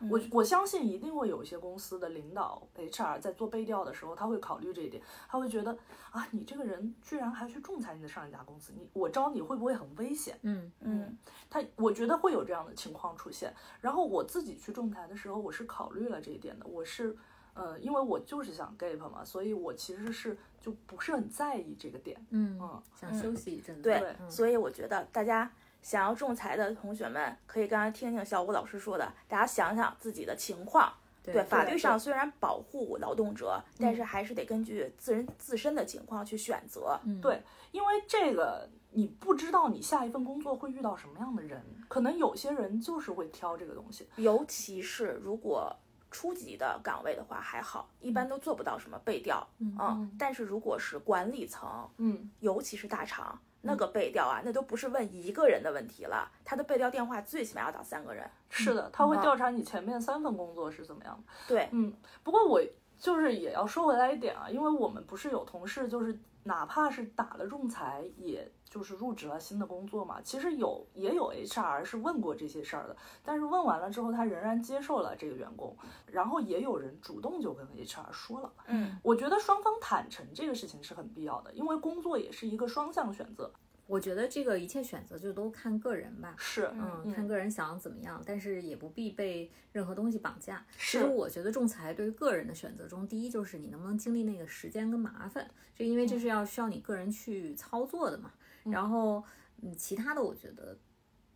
[0.09, 5.75] 我我相信一定会有一些公司的领导 HR 在做背调的时候，他会考虑这一点，他会觉得
[6.11, 10.37] 啊，你这个人居然还去仲裁你的上一家公司，你我招你会不会很危险？
[10.43, 11.17] 嗯嗯
[11.49, 13.53] 他我觉得会有这样的情况出现。
[13.79, 16.65] 然后我自己去仲裁的时候，我是考虑了这一点的。
[16.67, 17.15] 我是，
[17.53, 22.19] 呃，因为我就是想 gap 嘛，所以我其实是就不是很在意这个点。
[22.31, 23.81] 嗯嗯，想休息一阵子。
[23.83, 25.49] 对所以我觉得大家
[25.85, 30.91] 想要仲裁的同学们，可以刚才听听小武老师说的，大家想想自己的情况。
[31.21, 36.99] 对，法律上虽然保护劳动者，但是还是得根据自人自身的情况去选择。
[37.03, 37.39] 嗯对，
[37.71, 44.09] 因为这个你不知道你下一份工作会遇到什么样的人，可能有些人就是会挑这个东西。
[44.15, 45.71] 尤其是如果
[46.09, 58.23] 初级的岗位的话还好，一般都做不到什么背调，嗯但是如果是管理层，嗯，尤其是大厂，那个背调啊，那都不是问一个人的问题了，他的背调电话最起码要打三个人。
[58.49, 61.33] 是的，他会嗯调查你前面三份工作是怎么样的。
[61.47, 62.61] 对，嗯，不过我
[63.05, 70.19] 就是也要说回来一点啊，因为我们不是有同事，就是哪怕是打了仲裁，也就是入职了新的工作嘛。
[70.23, 78.51] 其实有也有 HR 是问过这些事儿的，但是问完了之后，他仍然接受了这个员工，然后也有人主动就跟 HR 说了。
[78.65, 83.51] 嗯，我觉得双方坦诚这个事情是很必要的，因为工作也是一个双向选择。
[83.87, 86.35] 我觉得这个一切选择就都看个人吧。
[86.37, 90.65] 是，嗯，看个人想怎么样，但是也不必被任何东西绑架。
[90.77, 98.33] 其实我觉得仲裁对于个人的选择中，第一就是你能不能经历那个时间跟麻烦，就因为这是要需要你个人去操作的嘛。
[98.63, 99.23] 然后，
[99.61, 100.75] 嗯，其他的我觉得，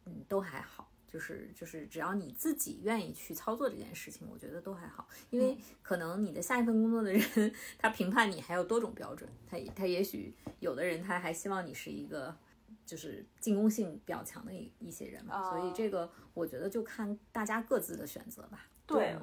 [0.05, 0.88] 嗯，都还好。
[1.11, 5.07] 就是就是，只要你自己愿意去操作这件事情，我觉得都还好。
[5.31, 12.37] 因为可能你的下一份工作的人， 他评判你还有多种标准，他他也许有的人他还希望你是一个
[12.85, 18.67] 就是进攻性比较强的一一些人嘛，所以这个我觉得就看大家各自的选择吧。
[18.85, 19.17] 对，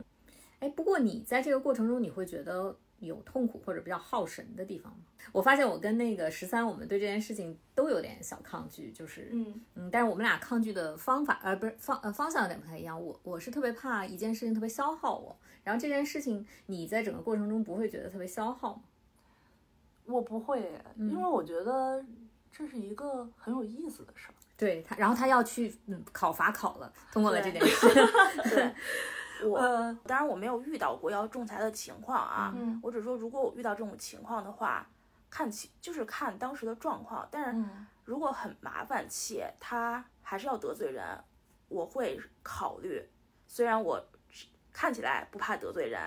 [0.58, 4.98] 哎，不过你在这个过程中，你会觉得有痛苦或者比较耗神的地方吗？
[5.32, 13.02] 我发现我跟那个十三，我们对这件事情都有点小抗拒，就是嗯嗯，但是我们俩抗拒的方法，呃，不是方呃方向有点不太一样。
[13.02, 18.82] 我我是特别怕一件事情特别消耗我，然后这件事情你在整个过程中不会觉得特别消耗吗？
[20.06, 22.04] 我不会，因为我觉得
[22.52, 24.34] 这是一个很有意思的事儿。
[24.56, 27.88] 对他，然后他要去嗯考法考了，通过了这件事。
[28.48, 28.72] 对。
[29.44, 34.86] 我呃，当然我没有遇到过要仲裁的情况啊，嗯我只说如果我遇到这种情况的话，
[35.28, 41.04] 看起就是看当时的状况，但是嗯如果很麻烦且他还是要得罪人，
[41.68, 43.04] 我会考虑。
[43.48, 44.00] 虽然我
[44.72, 46.00] 看起来不怕得罪人，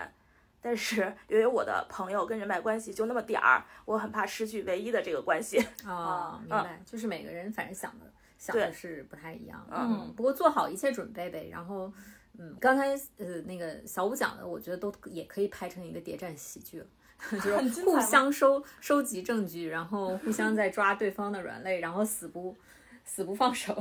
[0.62, 5.58] 但是 由于我的朋友跟人脉关系就那么点儿，我很怕失去唯一的这个关系。
[5.86, 8.06] 啊，明白，就是每个人反正想的
[8.38, 9.65] 想的是不太一样。
[9.70, 11.50] 嗯，不过做好一切准备呗。
[11.52, 11.92] 然后，
[12.39, 16.86] 嗯，刚才呃那个小五讲的，我觉得都也可以拍成一个谍战喜剧了。
[17.32, 22.56] 就是互相收收集证据，然后互相在抓对方的软肋，然后死不
[23.04, 23.75] 死不放手，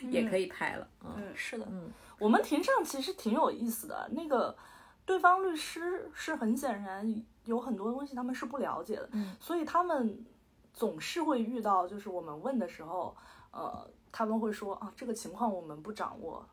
[0.00, 0.88] 也可以拍了。
[1.04, 4.10] 嗯，是的，嗯，我们庭上其实挺有意思的。
[4.10, 4.56] 那个
[5.06, 10.26] 对方律师是很显然有很多东西他们是不了解的，嗯，所以他们
[10.74, 13.16] 总是会遇到，就是我们问的时候，
[13.52, 16.44] 呃，他们会说啊，这个情况我们不掌握。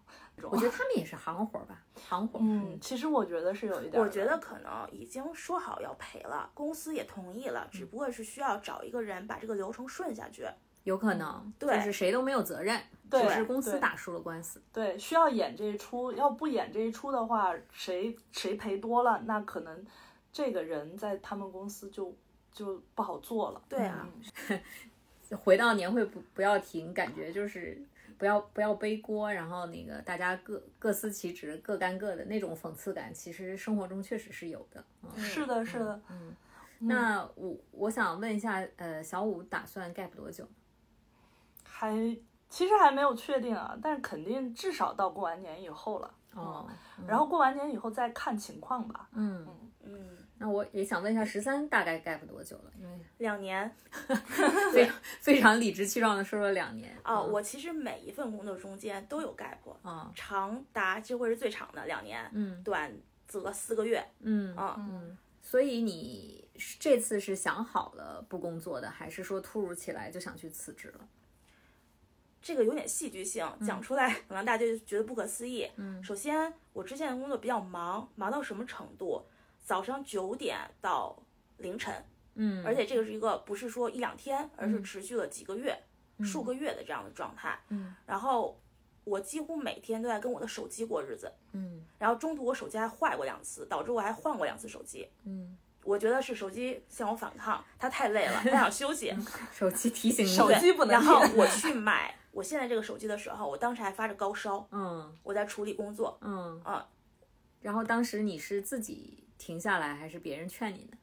[0.43, 2.39] 我觉得他们也是行活吧，行活。
[2.41, 4.01] 嗯，其实我觉得是有一点。
[4.01, 10.47] 我觉得可能已经说好要赔了，公司也同意了，只不过是需要找一个人把这个流程顺下去。
[10.83, 14.61] 有可能，对就是谁都没有责任，对只是公司打输了官司。
[14.71, 19.85] 对需要演这一出，要不演这一出的话，谁谁赔多了，那可能
[20.31, 22.15] 这个人在他们公司就
[22.53, 23.61] 就不好做了。
[23.67, 24.07] 对啊，
[24.49, 24.61] 嗯
[25.43, 27.81] 回到年会不不要停，感觉就是
[28.17, 34.83] 不要不要背锅，然后那个大家各各司其职，各干各的那种讽刺感，其实生活中确实是有的。
[35.03, 36.01] 嗯，是的，是的。
[36.09, 36.35] 嗯
[36.79, 40.47] 那我我想问一下，呃，小五打算 gap 多久？
[41.63, 41.95] 还
[42.49, 46.13] 其实还没有确定啊，但是肯定至少到过完年以后了。
[46.35, 46.69] 哦，
[47.07, 49.09] 然后过完年以后再看情况吧。
[49.13, 49.47] 嗯
[49.83, 52.71] 嗯，那我也想问一下，十三大概 gap 多久了？
[52.79, 53.69] 因为两年
[54.71, 62.95] 非常非常理直气壮的说了两年啊，我其实每一份工作中间都有 gap，啊，长达这会是最长的两年，嗯短
[63.27, 64.75] 则四个月嗯啊。
[64.77, 66.47] 嗯，所以你
[66.79, 71.07] 这次是想好了不工作的，还是说突如其来就想去辞职了？
[72.39, 75.67] 这个有点戏剧性，讲出来可能大家就觉得不可思议。
[75.77, 79.25] 嗯首先我之前的工作比较忙，忙到什么程度？
[79.67, 81.13] 早上九点到
[81.57, 81.93] 凌晨，
[82.35, 85.77] 嗯，而且这个是一个不是说一两天，而是持续了几个月、
[86.23, 87.59] 数个月的这样的状态。
[87.67, 88.57] 嗯然后
[89.03, 95.05] 我几乎每天都在跟我的手机过日子，嗯然后中途我手机还坏过两次，导致我还换过两次手机。
[95.25, 99.13] 嗯，我觉得是手机向我反抗，它太累了，它想休息。
[99.51, 106.17] 手机提醒你，手机不能然后 我去买我现在这个手机的时候，我当时还发着高烧，嗯我在处理工作。
[106.21, 106.87] 嗯啊
[107.59, 110.97] 然后当时你是自己停下来，还是别人劝你的？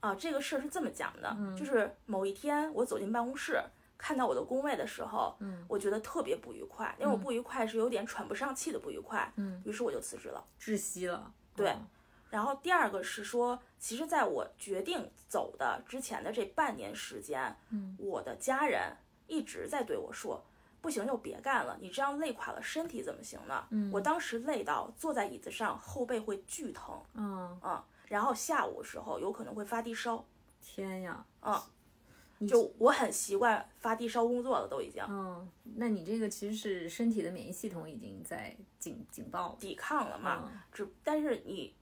[0.00, 3.62] 啊，这个事儿是这么讲的，嗯就是某一天我走进办公室，
[3.96, 10.44] 看到我的工位的时候，嗯我觉得特别不愉快，那种不愉快是有点喘不上气的不愉快，嗯，于是我就辞职了。
[10.60, 11.32] 窒息了。
[11.56, 11.86] 对嗯
[12.30, 18.92] 然后第二个是说，其实在我决定走的之前的这半年时间，嗯我的家人
[19.28, 20.44] 一直在对我说。
[20.84, 23.66] 不行就别干了，你这样累垮了身体怎么行呢？
[23.70, 30.22] 嗯我当时累到坐在椅子上后背会巨疼，嗯，嗯，然后下午的时候有可能会发低烧，
[30.60, 39.56] 天呀，嗯，就我很习惯发低烧工作了，都已经嗯，那你这个其实是身体的免疫系统已经在警警报。
[39.58, 40.42] 抵抗了嘛。
[40.52, 41.74] 嗯只但是你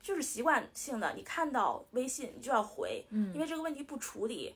[0.00, 4.54] 就是习惯性的，你看到微信你就要回，嗯因为这个问题不处理，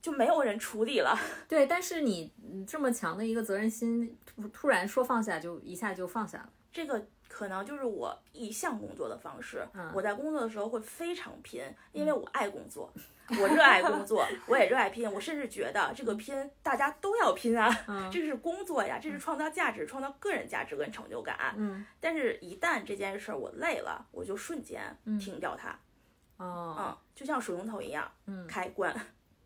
[0.00, 1.18] 就没有人处理了。
[1.48, 6.50] 对，但是你嗯这么强的一个责任心，突突然说放下就一下就放下了。
[6.72, 9.66] 这个可能就是我一向工作的方式。
[9.74, 12.92] 嗯我在工作的时候会非常拼，因为我爱工作，
[13.40, 15.10] 我热爱工作， 我也热爱拼。
[15.12, 21.36] 我甚至觉得这个拼大家都要拼啊，嗯这是工作呀，这是创造价值、创造个人价值跟成就感。
[21.56, 25.76] 嗯但是，一旦这件事儿我累了，我就瞬间停掉它，
[26.36, 28.94] 哦，嗯，就像水龙头一样，嗯开关。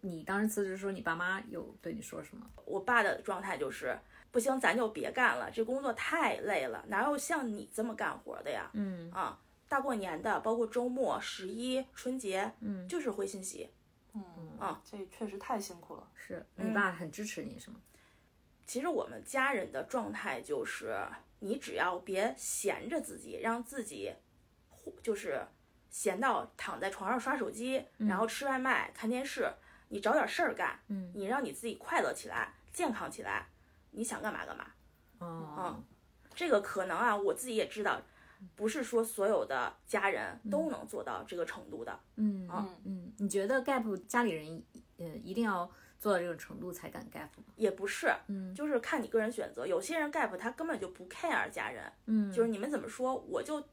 [0.04, 2.46] 你当时辞职的时候，你爸妈有对你说什么？
[2.66, 3.98] 我爸的状态就是，
[4.30, 8.70] 不行，咱就别干了，这工作太累了，哪有像你这么干活的呀？
[8.74, 13.70] 嗯啊，大过年的，包括周末、十一、春节，嗯，就是回信息。
[14.12, 14.22] 嗯
[14.60, 16.06] 啊，这确实太辛苦了。
[16.14, 17.76] 是你爸很支持你是吗？
[18.66, 20.94] 其实我们家人的状态就是，
[21.38, 24.12] 你只要别闲着自己，让自己
[25.02, 25.46] 就是
[25.90, 29.50] 闲到躺在床上刷手机，然后吃外卖、看电视，
[29.94, 33.46] 你找点事儿干，嗯你让你自己快乐起来、健康起来，
[33.92, 34.66] 你想干嘛干嘛。
[35.20, 35.80] 哦，
[36.34, 38.02] 这个可能啊，我自己也知道，
[38.56, 42.00] 不是说所有的家人都能做到这个程度的。
[42.16, 44.60] 嗯啊嗯，你觉得 gap 家里人
[44.98, 47.44] 呃一定要做到这种程度才敢 gap 吗？
[47.54, 49.64] 也不是，嗯就是看你个人选择。
[49.64, 53.64] 有些人 gap 他根本就不 care 家人，嗯，就是你们怎么说我就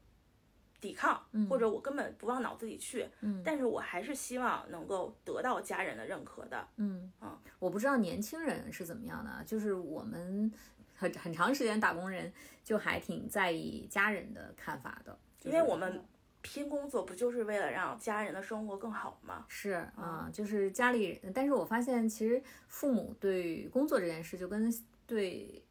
[0.82, 3.08] 抵抗，或者我根本不往脑子里去。
[3.20, 6.68] 嗯但是我还是希望能够得到家人的认可的。
[6.76, 10.52] 嗯嗯，我不知道年轻人是怎么样的啊，就是我们
[10.96, 12.32] 很很长时间打工人
[12.64, 16.02] 就还挺在意家人的看法的，因为我们
[16.40, 19.44] 拼工作不就是为了让家人的生活更好吗？
[19.46, 24.68] 是啊，就是家里人，但是我发现其实父母对工作这件事就跟
[25.06, 25.64] 对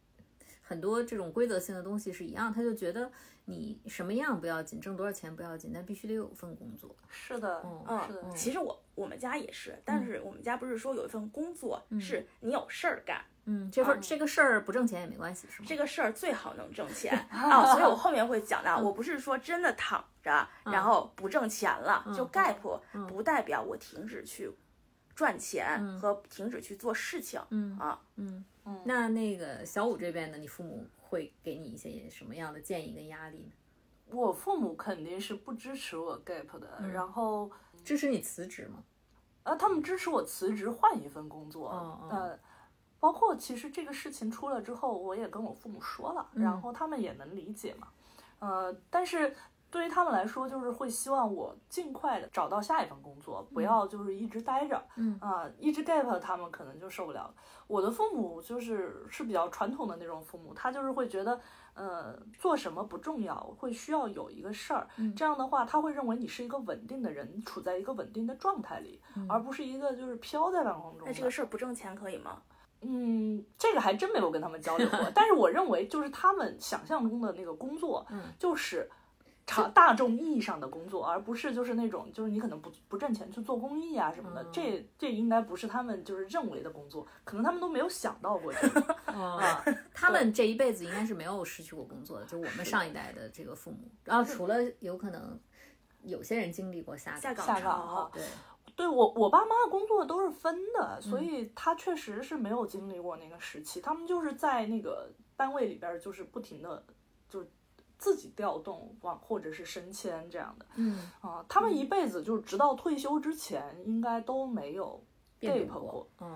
[0.61, 3.11] 很多这种规则性的东西是一样，他就觉得
[3.51, 6.95] 你什么样不要紧，挣多少钱不要紧，但必须得有份工作。
[7.09, 15.65] 是的，嗯是的，其实我我们家也是，但是我们家不是说有一份工作是你有事儿干，嗯，这份、这个事儿不挣钱也没关系，是吗？
[15.67, 24.49] 这个事儿最好能挣钱 啊、所以我后面会讲到，我不是说真的躺着，然后不挣钱了，就 gap 不代表我停止去
[25.13, 28.45] 赚钱和停止去做事情，嗯啊，嗯
[28.85, 33.51] 那那个小五这边呢，你父母会给你一些什么样的建议跟压力呢？
[34.07, 37.51] 我父母肯定是不支持我 gap 的，然后
[37.83, 38.81] 支持你辞职吗？
[39.43, 41.69] 呃，他们支持我辞职换一份工作，
[42.09, 42.39] 呃，
[42.97, 47.89] 包括其实这个事情出了之后，我也跟我父母说了，然后他们也能理解嘛，
[48.39, 49.35] 呃，但是
[49.71, 57.33] 对于他们来说，就是会希望我尽快的找到下一份工作，不要就是一直待着，嗯啊、一直 gap 他们可能就受不了。
[57.67, 61.39] 我的父母就是是比较传统的那种父母，他就是会觉得。
[61.73, 71.07] 呃，做什么不重要，会需要有一个事儿，这样的话，他会认为你是一个稳定的人，处在一个稳定的状态里，而不是一个就是飘在半空中。
[71.07, 72.41] 那这个事儿不挣钱可以吗？
[72.81, 78.91] 嗯，这个还真没有跟他们交流过，但是我认为就是他们想象中的那个工作，嗯，就是
[79.51, 89.63] 常大众意义上的工作，而不是就是那种就是你可能不不挣钱去做公益啊什么的，这这应该不是他们就是认为的工作，可能他们都没有想到过这个 啊。
[89.93, 95.39] 他们这一辈子应该是没有失去过工作的，就我们上一代的这个父母，然后除了有可能
[96.03, 98.23] 有些人经历过下下岗下岗哈，对。
[98.73, 103.81] 对我，我爸妈的工作都是分的，所以他确实是没有经历过那个时期。
[103.81, 107.00] 他们就是在那个单位里边，就是不停的，就是
[108.01, 110.65] 自己调动往或者是升迁这样的。
[110.75, 114.99] 嗯啊，他们一辈子就是直到退休之前，应该都没有
[115.39, 116.09] gap 过。
[116.19, 116.35] 嗯，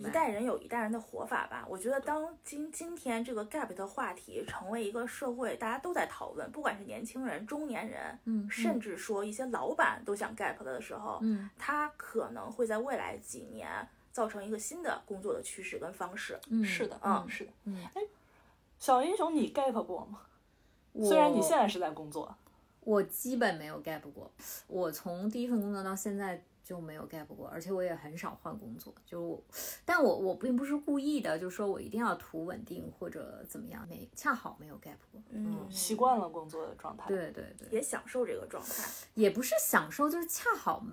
[0.00, 1.64] 一代人有一代人的活法吧。
[1.66, 13.66] 我觉得当今今天这个 gap 的话题成为一个社会大家都在讨论，不管是年轻人、中年人，嗯，甚至说一些老板都想 gap 的时候，嗯，他可能会在未来几年
[14.12, 16.38] 造成一个新的工作的趋势跟方式。
[16.50, 17.82] 嗯，是的，嗯，是的，嗯。
[17.94, 18.02] 哎，
[18.78, 20.20] 小英雄，你 gap 过吗？
[21.06, 22.34] 虽然你现在是在工作，
[22.80, 24.30] 我基本没有 gap 过。
[24.66, 26.42] 我从第一份工作到现在。
[26.68, 28.92] 就没有 gap 过，而且我也很少换工作。
[29.06, 29.42] 就，
[29.86, 35.18] 但我我并不是故意的，就说我一定要图稳定或者怎么样，没恰好没有 gap 过。
[35.30, 37.08] 嗯，习惯了工作的状态。
[37.08, 40.84] 对对对，也享受这个状态，也不是享受，就是恰好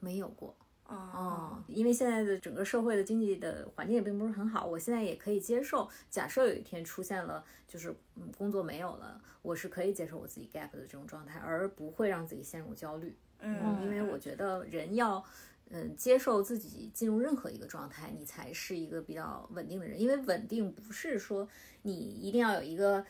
[0.00, 0.52] 没有过。
[0.96, 5.88] 哦，因为现在的整个社会的经济的环境也并不是很好，我现在也可以接受。
[6.10, 13.14] 假设有一天出现了，就是嗯工作没有了，我是可以接受我自己 gap 的这种状态，而不会让自己陷入焦虑。
[13.38, 15.24] 嗯，因为我觉得人要，
[15.70, 19.98] 嗯，接受自己进入任何一个状态，你才是一个比较稳定的人。
[19.98, 21.48] 因为稳定不是说
[21.82, 23.04] 你一定要有一个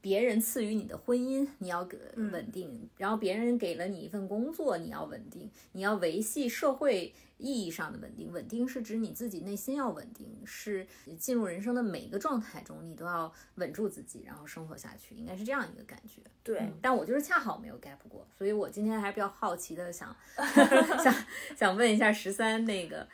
[0.00, 1.86] 别人赐予你的婚姻，你要
[2.16, 8.32] 稳定；然后别人给了你一份工作，你要稳定，你要维系社会意义上的稳定。
[8.32, 10.86] 稳定是指你自己内心要稳定，是
[11.18, 16.22] 进入人生的每一个状态中，你都要稳住自己，然后生活下去，应该是这样一个感觉。
[16.42, 20.14] 对，但我就是恰好没有 gap 过，所以我今天还是比较好奇的， 想
[21.02, 21.14] 想
[21.56, 23.06] 想问一下十三那个，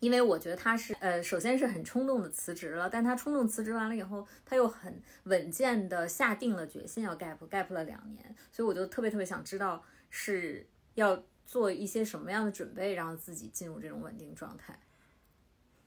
[0.00, 14.78] 因为我觉得他是呃，首先是很冲动的辞职了，但他冲动辞职完了以后，他又很稳健的下定了决心要 gap，gap 了两年，所以我就特别特别想知道是要做一些什么样的准备，让自己进入这种稳定状态。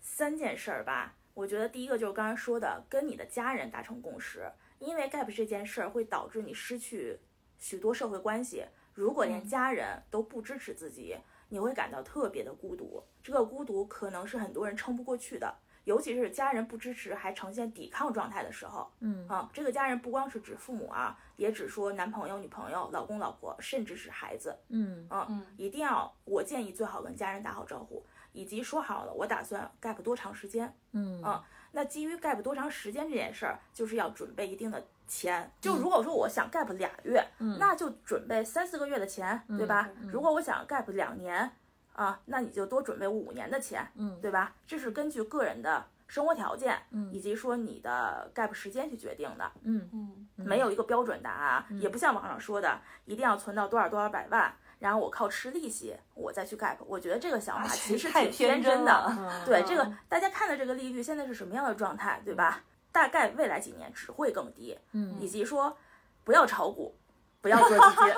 [0.02, 4.52] 三件事儿吧，我觉得第一个就是刚才说的，跟你的家人达成共识。
[4.80, 7.20] 因为 gap 这件事儿会导致你失去
[7.60, 8.66] 许多社会关系。
[8.94, 11.16] 如果连家人都不支持自己，
[11.52, 13.04] 你会感到特别的孤独。
[13.22, 18.90] 这个孤独可能是很多人撑不过去的，尤其是家人不支持还呈现抵抗状态的时候。
[19.02, 24.58] 嗯啊，这个家人不光是指父母啊，也指说男朋友、女朋友、老公、老婆，甚至是孩子。
[24.70, 30.74] 嗯嗯，一定要，我建议最好跟家人打好招呼，以及说好了我打算 gap 多长时间。
[30.94, 31.46] 嗯啊。
[31.74, 35.52] 那基于 gap 多长时间这件事儿，就是要准备一定的钱。
[35.60, 39.90] 就如果说我想 gap 俩月，嗯那就准备三四个月的钱，对吧？
[40.10, 41.52] 如果我想 gap 两年，
[41.92, 44.56] 啊，那你就多准备五年的钱，嗯，对吧？
[44.66, 54.54] 这是根据个人的生活条件，嗯，以及说你的 gap 时间去决定的，嗯嗯，没有一个标准答案，也不像网上说的一定要存到多少多少百万。
[54.80, 59.16] 然后我靠吃利息，我再去 gap，我觉得这个想法其实挺天真的。
[59.46, 62.64] 对这个，大家看的这个利率现在是什么样的状态，对吧？
[62.92, 64.78] 大概未来几年只会更低。
[64.92, 65.78] 嗯，以及说
[66.24, 66.96] 不要炒股，
[67.42, 68.14] 不要做基金。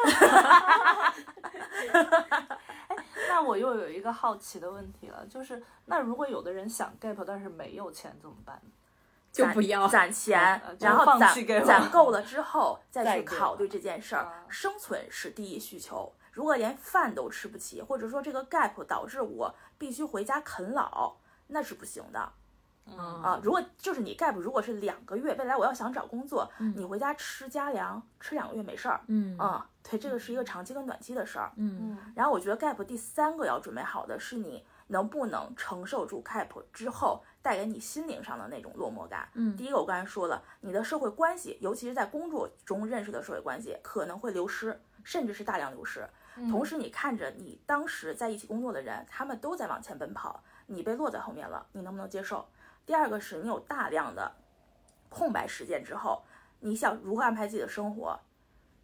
[2.88, 2.96] 哎，
[3.30, 8.62] 那我又有一个好奇的问题了，就是那如果有的人想 gap，但是没有钱怎么办？
[9.32, 14.46] 就不要攒钱，然后攒攒够了之后再去考虑这件事儿。
[14.48, 16.14] 生存是第一需求。
[16.32, 21.16] 如果连饭都吃不起，或者说这个 gap 导致我必须回家啃老，
[21.48, 22.32] 那是不行的。
[22.86, 29.02] 嗯啊，如果就是你 gap，如果是两个月，未来我要想找工作，嗯你回家吃家粮，吃两个月没事儿。
[29.08, 31.52] 嗯啊，对，这个是一个长期跟短期的事儿。
[31.56, 39.28] 嗯然后我觉得 gap 第三个要准备好的是你能不能承受住 gap 之后带给你心灵上的那种落寞感。
[39.34, 46.08] 嗯第一个我刚才说了，你的社会关系，尤其是在工作中认识的社会关系可能会流失，甚至是大量流失。
[46.50, 52.44] 同时，你看着你当时在一起工作的人，他们都在往前奔跑，你被落在后面了，你能不能接受？
[52.86, 54.36] 第二个是你有大量的
[55.10, 56.24] 空白时间之后，
[56.60, 58.20] 你想如何安排自己的生活？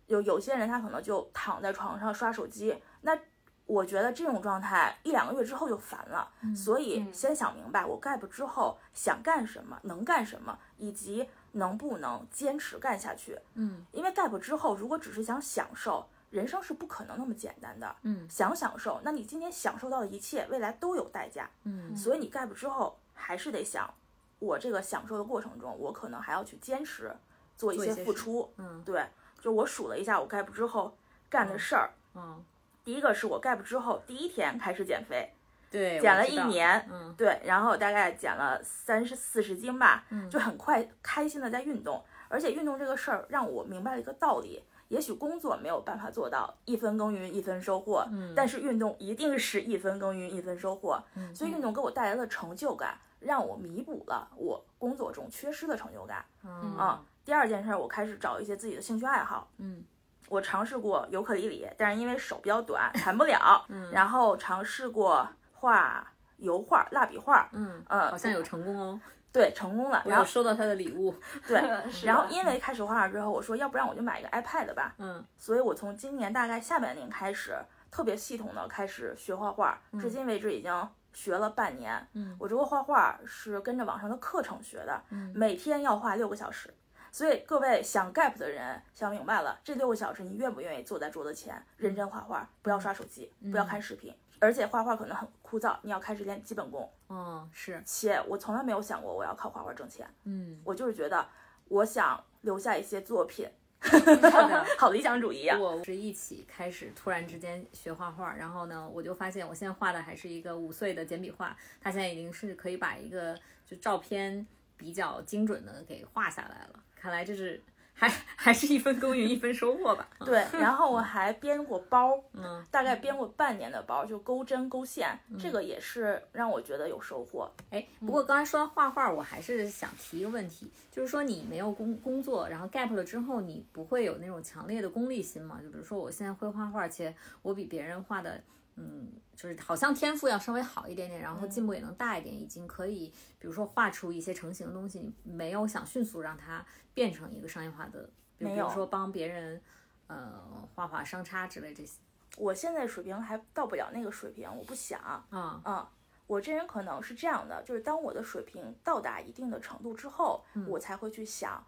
[0.08, 3.18] 有有些人他可能就躺在床上刷手机，那
[3.66, 6.32] 我觉得这种状态一两个月之后就烦了。
[6.56, 13.38] 所以先想明白我 gap 之后想干什么，能干什么，以及能不能坚持干下去。
[13.54, 16.08] 嗯，因为 gap 之后，如果只是想享受。
[16.30, 23.94] 人生是不可能那么简单的，嗯，想享受，那你今天享受到的一切，未来都有代价，嗯，所以你 gap 之后还是得想
[24.40, 27.14] 我这个享受的过程中，我可能还要去坚持
[27.58, 28.52] 做一些付出。
[28.58, 29.06] 嗯对，
[29.42, 30.96] 就我数了一下我 gap 之后
[31.30, 32.44] 干的事儿，嗯，
[32.84, 35.32] 第一个是我 gap 之后第一天开始减肥，
[35.70, 44.64] 对，减了一年，嗯对，然后大概减了三十四十斤吧，嗯就很快开心的在运动，而且运动这个事儿让我明白了一个道理。
[44.88, 51.00] 也许工作没有办法做到一分耕耘一分收获，嗯但是运动一定是一分耕耘一分收获。
[51.14, 56.24] 嗯所以运动给我带来的成就感，让我弥补了我工作中缺失的成就感。
[56.44, 59.50] 嗯啊，第二件事，我开始找一些自己的兴趣爱好。
[59.58, 59.84] 嗯
[60.28, 63.66] 我尝试过尤克里里，但是因为手比较短，弹不了。
[63.68, 66.06] 嗯然后尝试过画
[66.38, 69.02] 油画、蜡笔画，嗯，嗯，好像有成功哦，
[69.34, 70.04] 对成功了。
[70.06, 71.16] 然后收到他的礼物，
[71.48, 71.60] 对，
[72.06, 74.94] 然后因为开始画画之后，我说要不然我就买一个 iPad 吧。
[75.00, 77.58] 嗯所以我从今年大概下半年开始，
[77.90, 80.72] 特别系统的开始学画画，至今为止已经
[81.20, 82.08] 学了半年。
[82.14, 86.74] 嗯我这个画画是跟着网上的课程学的，嗯每天要画六个小时。
[87.12, 96.90] 所以各位想 gap 的人想明白了，这六个小时你愿不愿意坐在桌子前认真画画，不要刷手机，不要看视频，而且画画可能很枯燥，你要开始练基本功。
[97.10, 101.28] 嗯是，且我从来没有想过我要靠画画挣钱，嗯，我就是觉得
[101.68, 103.50] 我想留下一些作品。
[104.78, 105.58] 好理想主义啊！
[105.58, 116.84] 我是一起开始，突然之间学画画，然后呢，我就发现我现在画的还是一个五岁的简笔画，他现在已经是可以把一个就照片比较精准的给画下来了。
[116.96, 117.62] 看来这是
[118.00, 120.08] 还 还是一分耕耘一分收获吧。
[120.20, 127.52] 对，然后我还编过包，嗯，大概编过半年的包，就钩针钩线，这个也是让我觉得有收获。
[127.70, 135.60] 哎，不过刚才说到画画，我还是想提一个问题，就是说你没有工工作，然后 gap 了之后，你不会有那种强烈的功利心吗？
[135.62, 138.42] 就比如说我现在会画画，且我比别人画的，
[138.82, 149.62] 嗯，就是好像天赋要稍微好一点点，然后进步也能大一点，已经可以，比如说画出一些成型的东西，你没有想迅速让它变成一个商业化的，比如说帮别人，
[150.08, 150.42] 呃，
[150.74, 151.98] 画画商差之类这些
[152.38, 155.02] 我现在水平还到不了那个水平，我不想。
[155.30, 155.86] 啊，嗯，
[156.26, 161.62] 我这人可能是这样的，就是当我的水平到达一定的程度之后，我才会去想。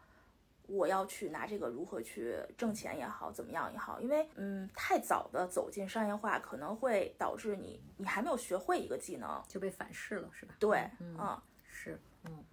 [0.71, 10.55] 我要去拿这个如何去挣钱也好，怎么样也好，因为嗯，太早的走进商业化可能会导致你你还没有学会一个技能，就被反噬了，是吧？
[10.59, 12.43] 对，嗯，嗯，是，嗯。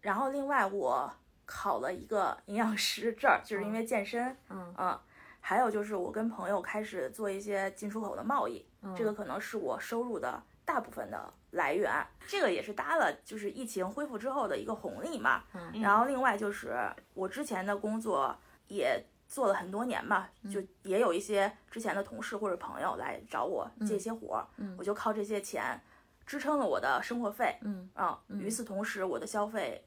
[0.00, 1.12] 然后另外我
[1.46, 4.98] 考了一个营养师证儿，就是因为健身，嗯
[5.42, 15.44] 还有就是我跟朋友开始做一些进出口的贸易，嗯这个可能是我收入的大部分的来源，这个也是搭了就是疫情恢复之后的一个红利嘛。
[15.54, 16.78] 嗯然后另外就是
[17.14, 18.36] 我之前的工作
[18.68, 25.80] 也做了很多年嘛，嗯就也有一些之前的同事或者朋友来找我借一些活儿，嗯我就靠这些钱
[26.26, 27.58] 支撑了我的生活费。
[27.62, 29.84] 嗯啊、与此同时，我的消费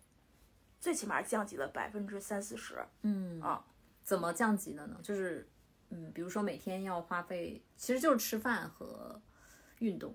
[0.80, 2.86] 最起码降级了百分之三四十。
[3.03, 3.64] 嗯啊，
[4.03, 4.97] 怎么降级的呢？
[5.01, 5.47] 就是
[5.89, 9.22] 嗯，比如说每天要花费，其实就是吃饭和
[9.80, 10.14] 运动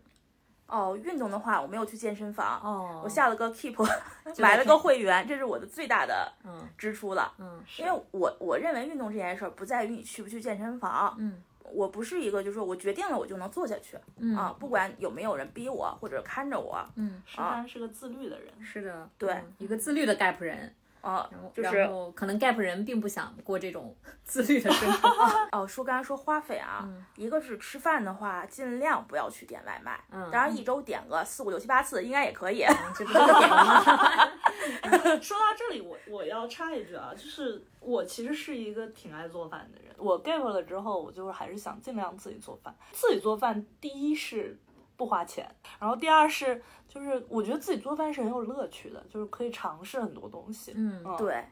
[0.69, 3.89] 哦，运动的话，我没有去健身房，哦我下了个 Keep，
[4.39, 7.33] 买了个会员，这是我的最大的嗯支出了。
[7.39, 20.75] 嗯因为我我认为运动这件事儿不在于你去不去健身房，嗯我不是一个就是说我决定了我就能做下去、嗯啊，不管有没有人逼我或者看着我，嗯，石山是个自律的人，是的，对嗯一个自律的 gap 人，
[21.09, 23.95] 啊，然后就是可能 gap 人并不想过这种
[24.25, 25.09] 自律的生活，
[25.53, 32.65] 哦，说刚才说花费啊，一个是吃饭的话，尽量不要去点外卖，嗯当然一周点个四五六七八次应该也可以。
[32.95, 33.83] 这不就是点了吗？
[35.21, 39.95] 说到这里，我我要插一句啊，就是我其实是一个挺爱做饭的人。
[39.97, 42.75] 我 gap 了之后，我就是还是想尽量自己做饭。
[42.93, 44.57] 自己做饭，第一是
[44.99, 50.73] 不花钱，然后第二是就是我觉得自己做饭是很有乐趣的，就是可以尝试很多东西。
[50.75, 51.43] 嗯对，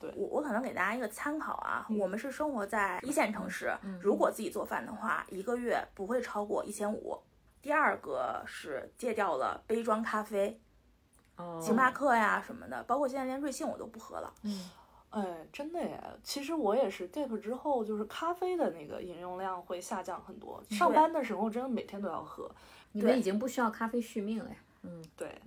[0.00, 7.16] 对我我可能给大家一个参考啊，我们是生活在一线城市，如果自己做饭的话，一个月不会超过一千五。
[7.62, 10.60] 第二个是戒掉了杯装咖啡，
[11.36, 14.34] 哦，星巴克呀什么的，包括现在连瑞幸我都不喝了。
[15.12, 16.02] 哎，真的耶！
[16.22, 20.62] 其实我也是 gap 之后，就是咖啡的那个饮用量会下降很多。
[20.70, 22.50] 上班的时候真的每天都要喝。
[22.92, 24.56] 你们已经不需要咖啡续命了呀。
[24.82, 25.40] 嗯对，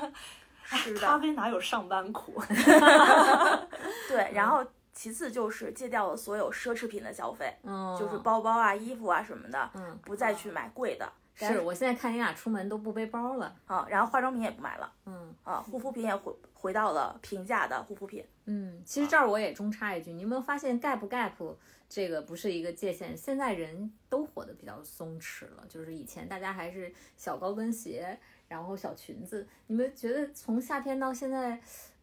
[0.62, 2.34] 是的，咖啡哪有上班苦？
[4.08, 11.10] 对，然后其次就是戒掉了所有奢侈品的消费，嗯，就是包包啊、衣服啊什么的，嗯不再去买贵的。
[11.40, 13.54] 但是我现在看你俩出门都不背包了。
[13.66, 18.24] 啊，然后化妆品也不买了，嗯啊，护肤品也回回到了平价的护肤品。
[18.46, 21.54] 嗯，其实这儿我也中插一句，你有没有发现 gap 不 gap
[21.88, 23.16] 这个不是一个界限？
[23.16, 31.60] 现在人都活得比较松弛了，就是以前大家还是小高跟鞋，然后小裙子，你们觉得从夏天到现在，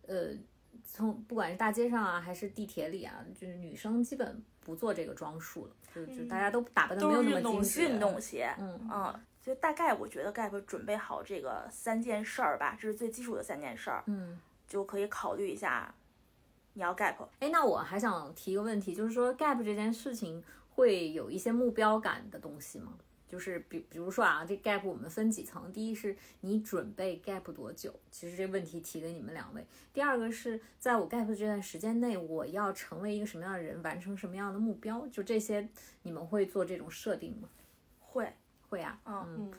[0.07, 0.29] 呃，
[0.83, 7.81] 从不管是大街上啊，还是地铁里啊，就是女生基本不做这个装束了，就就大家都打扮的没有那么精致。
[7.81, 15.93] 运动鞋，嗯嗯，就大概我觉得 Gap 准备好这个三件事儿吧，这是最基础的三件事儿，嗯，就可以考虑一下
[16.73, 17.27] 你要 Gap。
[17.39, 20.43] 哎，那我还想提一个问题，就是说 Gap 这件事情
[20.75, 22.93] 会有一些目标感的东西吗？
[23.27, 29.65] 就是比比如说啊，这 gap 我们分几层，第一是你准备 gap 多久，其实这问题提给你们两位。
[29.91, 35.67] 第二个是在我 gap 这段时间内，我要成为一个什么样的人，完成什么样的目标，就这些，
[36.03, 37.49] 你们会做这种设定吗？
[37.99, 38.31] 会，
[38.75, 39.51] 会啊，嗯，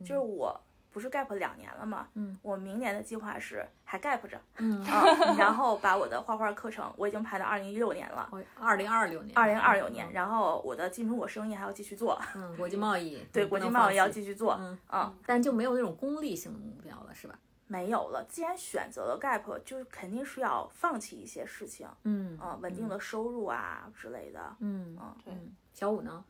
[0.00, 0.60] 就是我。
[0.90, 2.08] 不是 gap 两年了嘛？
[2.14, 5.04] 嗯，我明年的计划是还 gap 着，嗯啊，
[5.38, 8.28] 然后把我的画画课程我已经排到二零一六年了，
[8.58, 17.38] 二零二六年，二零二六年，然后我的进出口生意还要继续做，嗯，国际贸易，对，国际贸易要继续做，嗯嗯，但就没有那种功利性的目标了，是吧？
[17.68, 25.34] 没有了，既然选择了 gap，就是肯定是要放弃一些事情，嗯，啊，稳定的收入啊之类的，嗯嗯，对，
[25.74, 26.24] 小五呢？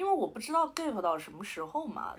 [0.00, 2.14] 因为我不知道 gap 到什么时候嘛，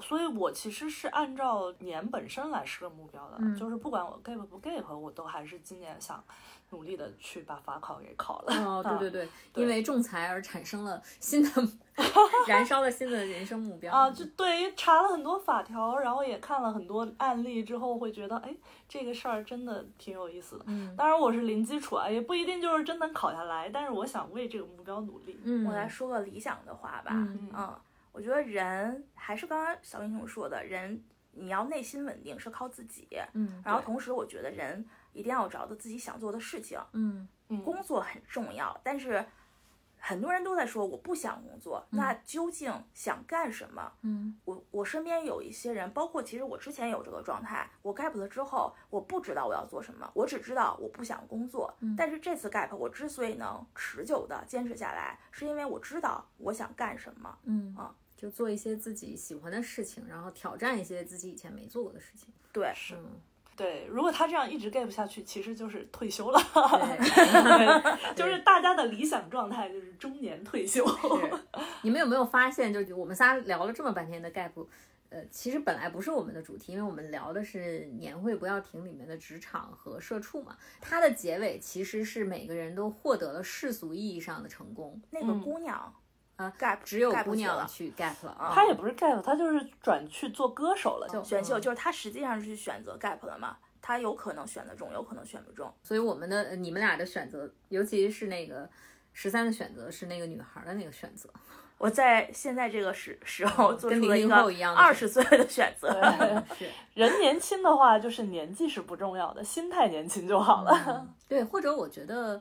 [0.00, 6.22] 所以我其实是按照年本身来设目标的，嗯、就是不管我 gap 不 gap，我都还是今年想
[6.70, 8.54] 努力的去把法考给考了。
[8.64, 11.50] 哦， 对对对，对因为仲裁而产生了新的
[12.46, 18.54] 燃烧了新的人生目标啊，就对，查了很多法条，然后也看了很多案例之后，会觉得哎，
[18.88, 20.64] 这个事儿真的挺有意思的。
[20.68, 25.40] 嗯，当然我是零基础啊，也不一定就是真能考下来，但是我想为这个目标努力。
[25.42, 27.74] 嗯，我来说个理想的话吧，嗯嗯。
[28.12, 31.02] 我觉得人还是刚刚小英雄说的，人
[31.32, 39.24] 你要内心稳定是靠自己，嗯，然后同时我觉得人一定要找到自己想做的事情，嗯嗯，工作很重要，但是
[39.98, 43.92] 很多人都在说我不想工作，那究竟想干什么？
[44.02, 57.94] 嗯，我我身边有一些人，包括其实我之前有这个状态，我 gap 了之后，我不知道我要做什么，我只知道我不想工作，但是这次 gap 我之所以能持久的坚持下来，是因为我知道我想干什么，嗯啊。
[58.18, 62.26] 就做一些自己喜欢的事情，然后挑战一些自己以前没做过的事情。
[62.52, 63.20] 对，是，嗯，
[63.58, 63.86] 对。
[63.90, 66.40] 如果他这样一直 gap 下去，其实就是退休了。
[66.54, 70.86] 对， 就是大家的理想状态就是中年退休。
[71.82, 74.52] 你们有没有发现，就我们仨聊了这么半天的 gap，
[75.10, 80.56] 呃，其实本来不是我们的主题，因为我们聊的是年会不要停里面的职场和社畜嘛。
[80.80, 85.02] 它的结尾其实是每个人都获得了世俗意义上的成功。
[85.10, 85.92] 那个姑娘。
[86.38, 95.68] 啊，gap 只有姑娘去 gap 了，她也不是 gap，她就是转去做歌手了，就选秀，就是她实际上是去选择 gap 了嘛，她有可能选得中，有可能选不中。
[95.82, 98.70] 所以我们的你们俩的选择，尤其是那个
[99.12, 101.28] 十三的选择，是那个女孩的那个选择。
[101.76, 104.36] 我在现在这个时时候做出了一个
[104.76, 105.90] 二十岁的选择。
[106.56, 110.84] 是人年轻的话，就是年纪是不重要的，心态年轻就好了。
[110.86, 112.40] 嗯、 对，或者我觉得。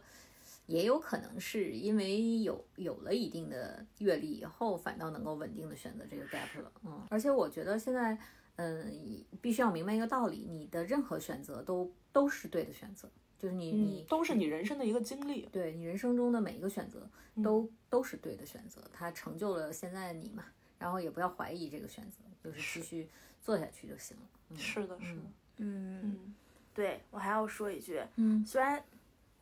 [0.67, 6.71] 也有可能是因为有有了一定的阅历以后，反倒能够稳定的选择这个 gap 了。
[6.83, 8.17] 嗯，而且我觉得现在，
[8.57, 13.09] 嗯，必须要明白一个道理：你的任何选择都都是对的选择，
[13.39, 15.47] 就是你你都是你人生的一个经历。
[15.51, 17.09] 对你人生中的每一个选择
[17.41, 20.43] 都都是对的选择，它成就了现在的你嘛。
[20.77, 23.07] 然后也不要怀疑这个选择，就是继续
[23.41, 24.57] 做下去就行了。
[24.57, 25.21] 是的，是的。
[25.57, 26.35] 嗯，
[26.73, 28.83] 对我还要说一句，嗯，虽然。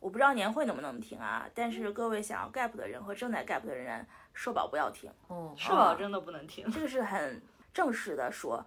[0.00, 5.10] 我不知道年会能不能停啊，但是各位想要 gap 的人和正在 gap 的人，社保不要停。
[5.28, 7.42] 哦，社保真的不能停， 这个是很
[7.72, 8.64] 正式的说，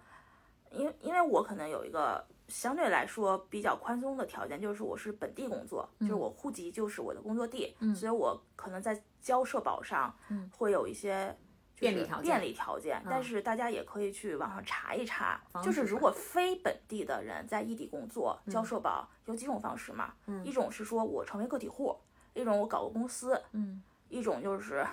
[0.70, 10.14] 因为因为我可能有一个相对来说比较宽松的条件，就是我是本地工作，就是我户籍就是我的工作地，所以我可能在交社保上
[10.56, 11.34] 会有一些。
[11.80, 20.12] 便利条件，便利条件，但是大家也可以去网上查一查，就是如果非本地的人在异地工作交社保有几种方式嘛？
[20.44, 21.96] 一种是说我成为个体户，
[22.34, 24.86] 一种我搞个公司，嗯，一种就是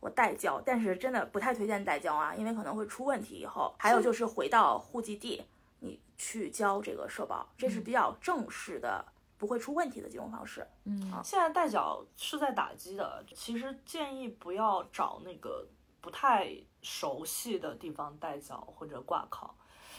[0.00, 3.34] 我代交，但是真的不太推荐代交啊，因为可能会出问题。
[3.34, 5.44] 以后还有就是回到户籍地，
[5.80, 9.04] 你去交这个社保，这是比较正式的，
[9.36, 10.66] 不会出问题的几种方式。
[10.84, 15.66] 嗯，现在代缴是在打击的，其实建议不要找那个。
[16.06, 16.48] 不太
[16.82, 19.56] 熟悉的地方代缴或者挂靠，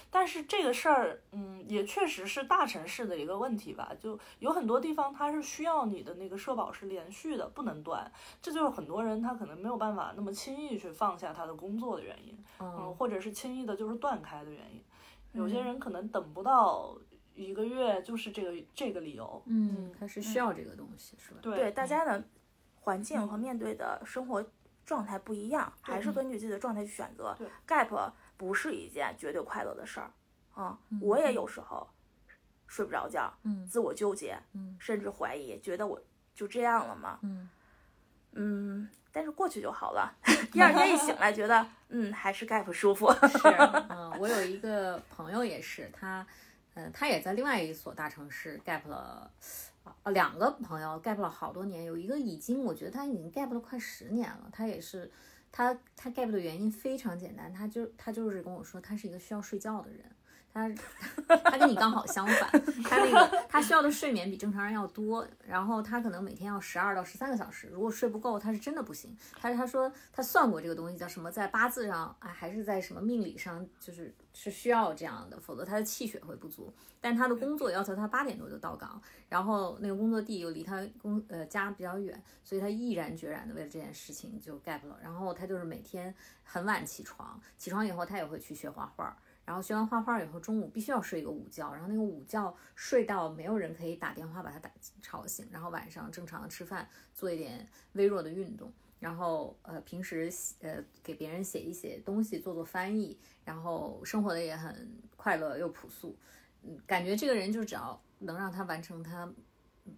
[0.10, 3.92] 但是这个事儿，嗯，也确实是大城市的一个问题吧。
[4.00, 8.10] 就有很多地方它是需要你的那个社保是连续的，不能断。
[8.42, 14.82] 这就是很多人他可能没有办法那么轻易去放下他的工作的原因，嗯，或者是轻易的就是断开的原因。
[15.34, 16.98] 有些人可能等不到
[17.36, 19.44] 一个月，就是这个这个理由。
[19.46, 21.40] 嗯，他是需要这个东西，是吧？
[21.42, 22.24] 对，大家的
[22.80, 24.42] 环境和面对的生活。
[24.88, 27.38] 状态不一样，还是根据自己的状态去选择。
[27.68, 30.10] gap 不是一件绝对快乐的事儿。
[30.56, 31.88] 啊，我也有时候
[32.66, 36.02] 睡不着觉，嗯自我纠结，嗯甚至怀疑，觉得我
[36.34, 37.20] 就这样了吗？
[37.22, 37.50] 嗯
[38.32, 40.16] 嗯，但是过去就好了。
[40.52, 43.12] 第二天一醒来，觉得嗯还是 gap 舒服。
[43.28, 43.48] 是，
[43.90, 46.26] 嗯， 我有一个朋友也是，他，
[46.76, 49.30] 呃，他也在另外一所大城市 gap 了，
[50.04, 55.12] 啊，两个朋友 gap 了好多年，有一个已经，我觉得他已经 gap 了快十年了，他也是，
[55.52, 60.04] 他他 gap 的原因非常简单，他就他就是跟我说，他是一个需要睡觉的人。
[60.58, 62.50] 他他跟你刚好相反，
[62.84, 69.16] 他那个他需要的睡眠比正常人要多，然后他可能每天要十二到十三个小时，如果睡不够，他是真的不行。
[69.40, 76.74] 他他说他算过这个东西叫什么，在八字上啊还是在什么命理上，就是是需要这样的，否则他的气血会不足。
[77.00, 79.00] 但他的工作要求他八点多就到岗，
[79.30, 84.98] 然后那个工作地又离他工呃家比较远，所以他毅然决然的为了这件事情就 gap 了。
[85.04, 89.16] 然后他就是每天很晚起床，起床以后他也会去学画画。
[89.48, 94.70] 然后学完画画以后，中午必须要睡一个午觉，然后那个午觉睡到没有人可以打电话把他打
[95.02, 98.70] 吵醒，然后晚上正常的吃饭，做一点微弱的运动，
[99.00, 100.30] 然后呃平时
[100.60, 106.18] 呃给别人写一写东西，做做翻译，然后生活的也很快乐又朴素，
[106.64, 109.34] 嗯，感觉这个人就只要能让他完成他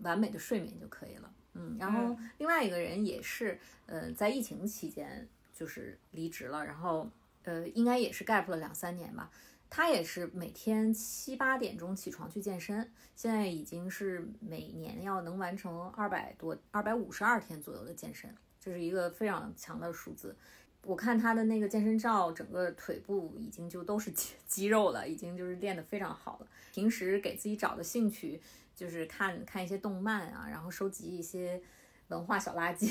[0.02, 7.10] 完美的睡眠就可以了，嗯，然后另外一个人也是呃在疫情期间就是离职了，然后。
[7.44, 9.30] 呃，应该也是 gap 了两三年吧。
[9.72, 20.36] 他也是每天七八点钟起床去健身，现在已经是每年要能完成二百多、二百五十二天左右的健身，这是一个非常强的数字。
[20.84, 26.48] 我看他的那个健身照，整个腿部已经就都是 肌肌肉了，已经就是练得非常好了。
[26.74, 28.42] 平时给自己找的兴趣
[28.76, 31.62] 就是看看一些动漫啊，然后收集一些。
[32.10, 32.88] 文化小垃圾，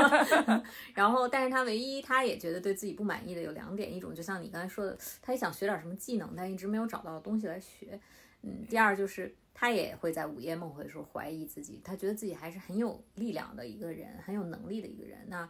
[0.94, 7.98] 然后，但是他唯一他也觉得对自己不满意的有两点，一种就像你刚才说的，他也想学点什么技能，但一直没有找到东西来学。
[8.42, 15.48] 嗯，第二就是他也会在午夜梦回的时候怀疑自己，他觉得自己还是很有力量的一个人，很有能力的一个人，那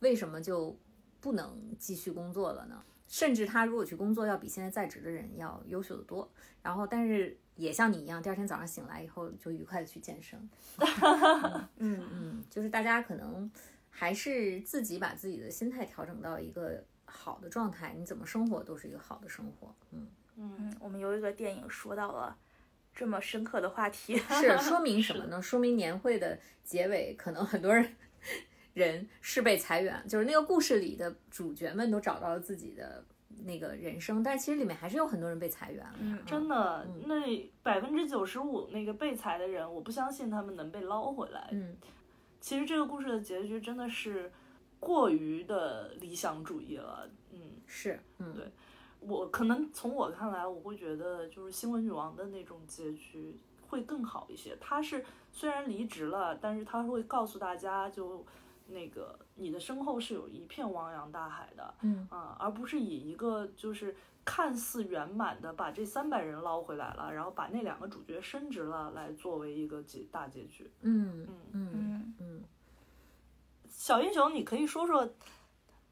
[0.00, 0.78] 为什么就
[1.20, 2.82] 不能继续工作了呢？
[3.06, 6.30] 甚至他如果去工作，要比现在在职的人要优秀的多。
[6.62, 10.38] 然后，但是也像你一样，第二天早上醒来以后就愉快的去健身。
[11.76, 13.50] 嗯嗯，就是大家可能
[13.90, 19.74] 还是自己把自己的心态调整到一个好的状态，你怎么生活都是一个好的生活。
[19.90, 22.34] 嗯嗯，我们有一个电影说到了
[22.94, 25.42] 这么深刻的话题，是 说明什么呢？
[25.42, 27.94] 说明年会的结尾可能很多人。
[28.74, 33.04] 人是被裁员，就是那个故事里的主角们都找到了自己的
[33.44, 35.94] 那个人生，但是其实里面还是有很多人被裁员了。
[36.00, 41.48] 嗯，真的，那百分之九十五那个被裁的人，我不相信他们能被捞回来。
[41.52, 41.76] 嗯，
[42.40, 44.30] 其实这个故事的结局真的是
[44.80, 47.08] 过于的理想主义了。
[47.32, 48.50] 嗯，是，嗯，对
[49.00, 53.36] 我可能从我看来，我会觉得就是新闻女王的那种结局
[53.68, 54.56] 会更好一些。
[54.60, 58.24] 她是虽然离职了，但是她会告诉大家就。
[58.70, 63.96] 那个，你的身后是有一片汪洋大海的，嗯啊，而不是以一个就是
[64.26, 70.70] 看似圆满的把这三百人捞回来了，然后把那两个主角升职了来作为一个结大结局。
[70.82, 72.44] 嗯嗯嗯嗯。
[73.70, 75.08] 小英雄，你可以说说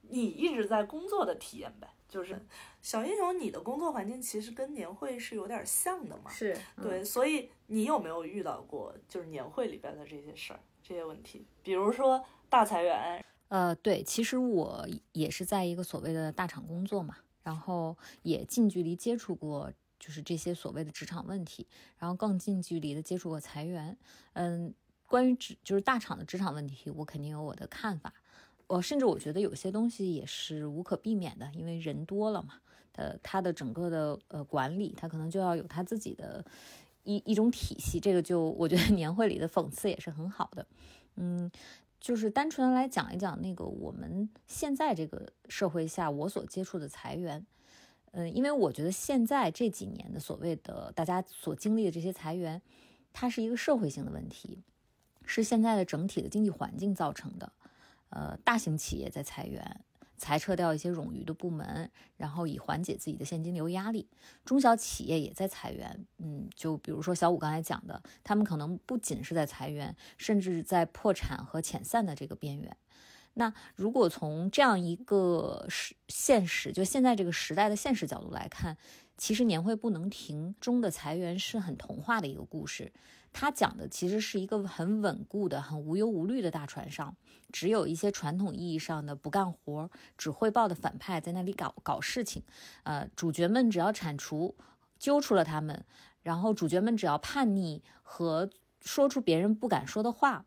[0.03, 1.89] 你一直在工作的体验呗？
[2.07, 2.39] 就是
[2.83, 6.31] 小英雄，你的工作环境其实跟年会是有点像的嘛？
[6.31, 11.47] 是对，所以你有没有遇到过就是年会里边的这些事儿、这些问题？
[11.63, 12.23] 比如说。
[12.49, 21.67] 大裁员，呃，对，其实我也是在一个所谓的大厂工作嘛，然后也近距离接触过，就是这些所谓的职场问题，
[21.99, 23.97] 然后更近距离的接触过裁员。
[24.33, 24.73] 嗯，
[25.07, 28.13] 关于职就是大厂的职场问题，我肯定有我的看法。
[28.67, 32.55] 我甚至我觉得有些东西也是无可避免的，因为人多了嘛，
[32.93, 36.45] 呃，他的整个的呃管理，他可能就要有他自己的
[37.05, 38.01] 一一种体系。
[38.01, 40.67] 这个就我觉得年会里的讽刺也是很好的，
[41.15, 41.51] 嗯。
[42.01, 47.45] 就是单纯来讲一讲那个我们现在这个社会下我所接触的裁员，
[48.13, 52.61] 嗯，因为我觉得现在这几年的所谓的大家所经历的这些裁员，
[53.13, 54.63] 它是一个社会性的问题，
[55.25, 57.53] 是现在的整体的经济环境造成的，
[58.11, 59.81] 呃，大型企业在裁员。
[60.17, 64.09] 裁撤掉一些冗余的部门，然后以缓解自己的现金流压力。
[64.45, 72.77] 中小企业也在裁员，嗯，就比如说小五刚才讲的，他们可能不仅是在裁员，甚至在破产和遣散的这个边缘。
[73.35, 78.77] 那如果从这样一个实现实，就现在这个时代的现实角度来看，
[79.19, 82.91] 其实年会不能停中的裁员是很童话的一个故事。
[83.39, 87.15] 他讲的其实是一个很稳固的、很无忧无虑的大船上，
[87.53, 92.43] 只有一些传统意义上的不干活、只汇报的反派在那里搞搞事情。
[92.85, 94.57] 呃，主角们只要铲除
[94.99, 95.85] 揪出了他们，
[96.23, 98.49] 然后主角们只要叛逆和
[98.81, 100.47] 说出别人不敢说的话，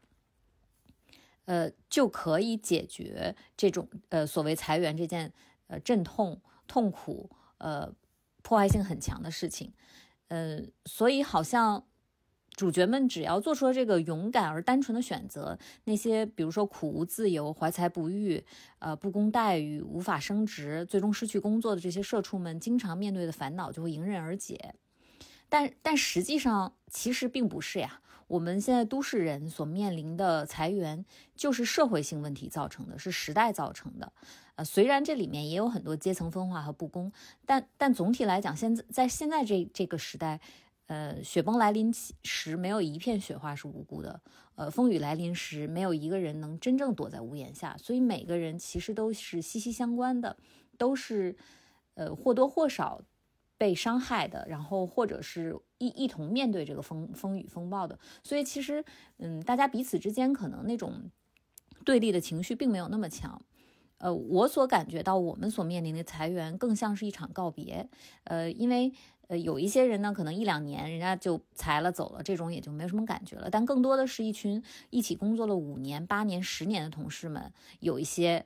[1.46, 5.32] 呃，就可以解决这种呃所谓裁员这件
[5.68, 7.30] 呃阵痛、痛苦、
[7.60, 7.94] 呃
[8.42, 9.72] 破坏性很强的事情。
[10.30, 11.86] 呃，所以好像
[12.60, 18.43] 主角们只要做出了这个勇敢而单纯的选择，那些比如说苦无自由、怀才不遇、
[18.80, 24.76] 呃不公待遇、无法升职、最终失去工作的这些社畜们，经常面对的烦恼就会迎刃而解。
[25.47, 28.01] 但但实际上，其实并不是呀。
[28.28, 31.05] 我们现在都市人所面临的裁员，
[31.36, 34.12] 就是社会性问题造成的，是时代造成的。
[34.55, 37.12] 呃，虽然这里面也有很多阶层分化和不公，
[37.45, 40.41] 但但总体来讲，现在在现在这这个时代，
[40.90, 44.20] 呃，雪崩来临时，没有一片雪花是无辜的；
[44.56, 47.78] 呃，风雨来临时，没有一个人能真正躲在屋檐下。
[47.78, 50.36] 所以每个人其实都是息息相关的，
[50.78, 51.38] 都是
[51.94, 53.02] 呃或多或少。
[53.60, 58.82] 被伤害的，然后或者是一一同面对这个风风雨风暴的，所以其实，
[59.18, 61.12] 嗯，大家彼此之间可能那种
[61.84, 63.42] 对立的情绪并没有那么强。
[63.98, 67.90] 呃，我所感觉到我们所面临的裁员更像是一场告别。
[68.24, 68.94] 呃，因为
[69.30, 73.50] 呃有一些人呢，可能一两年人家就裁了走了，这种也就没什么感觉了。
[73.50, 78.46] 但更多的是一群一起工作了五年、八年、十年的同事们，有一些。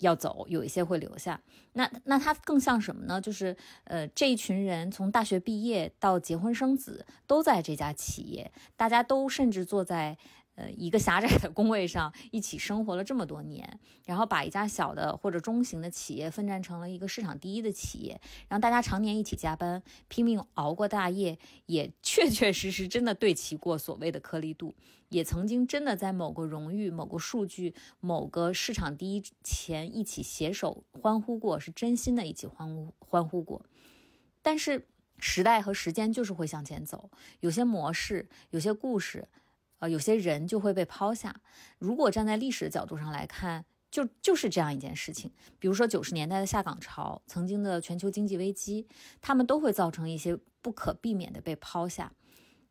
[0.00, 1.40] 要走，有一些会留下。
[1.72, 3.18] 那那他更像什么呢？
[3.18, 10.18] 就是呃，这一群人从大学毕业到结婚生子，都在这家企业，大家都甚至坐在。
[10.56, 24.74] 呃，一个狭窄的工位上一起生活了这么多年，然后把一家小的或者中型的企业奋战成了一个市场第一的企业，然后大家常年一起加班，拼命熬过大夜，也 确确实实真的对齐过所谓的颗粒度，
[25.10, 33.62] 也曾经真的在某个荣誉、某个数据、某个市场第一前一起携手欢呼过，是真心的一起欢呼欢呼过。
[34.40, 34.86] 但是
[35.18, 39.28] 时代和时间就是会向前走，有些模式，有些故事。
[39.78, 41.34] 呃，有些人就会被抛下。
[41.78, 45.30] 如果站在历史的角度上来看，就就是这样一件事情。
[45.58, 48.86] 比如说九十年代的下岗潮，曾经的全球经济危机，
[49.20, 52.12] 他们都会造成一些不可避免的被抛下。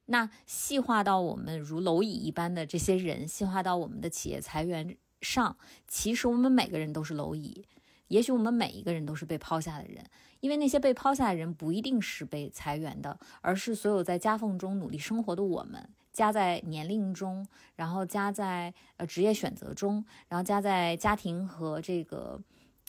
[0.07, 7.65] 那细化到我们如蝼蚁一般的这些人，细化到我们的企业裁员上，其实我们每个人都是蝼蚁。
[8.09, 10.05] 也许我们每一个人都是被抛下的人，
[10.39, 15.89] 因为那些被抛下的人不一定是被裁员的，而是所有在夹缝中努力生活的我们。
[16.15, 17.45] 加在年龄中，
[17.75, 22.39] 然后加在呃职业选择中，然后加在家庭和这个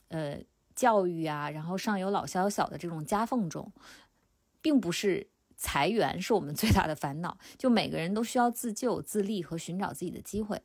[0.08, 0.38] 呃
[0.76, 3.72] 教育啊，然后上有老下有小的这种夹缝中，
[4.62, 10.62] 并不是裁员是我们最大的烦恼，就每个人都需要自救、自立和寻找自己的机会。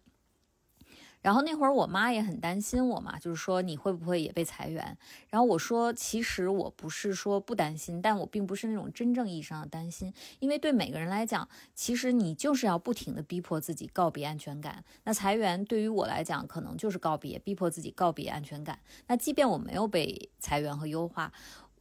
[1.21, 4.97] 然后那会儿我妈也很担心我嘛，就是说你会不会也被裁员？
[5.29, 14.83] 然后我说其实我不是说不担心，但我并不是那种真正意义上的担心，因为对每个人来讲，其实你就是要不停的逼迫自己告别安全感。
[15.03, 18.79] 那裁员对于我来讲，可能就是告别，逼迫自己告别安全感。
[19.05, 21.31] 那即便我没有被裁员和优化，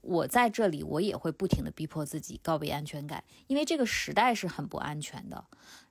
[0.03, 5.47] 我在这里我也会不停的逼迫自己告别安全感，因为这个时代是很不安全的。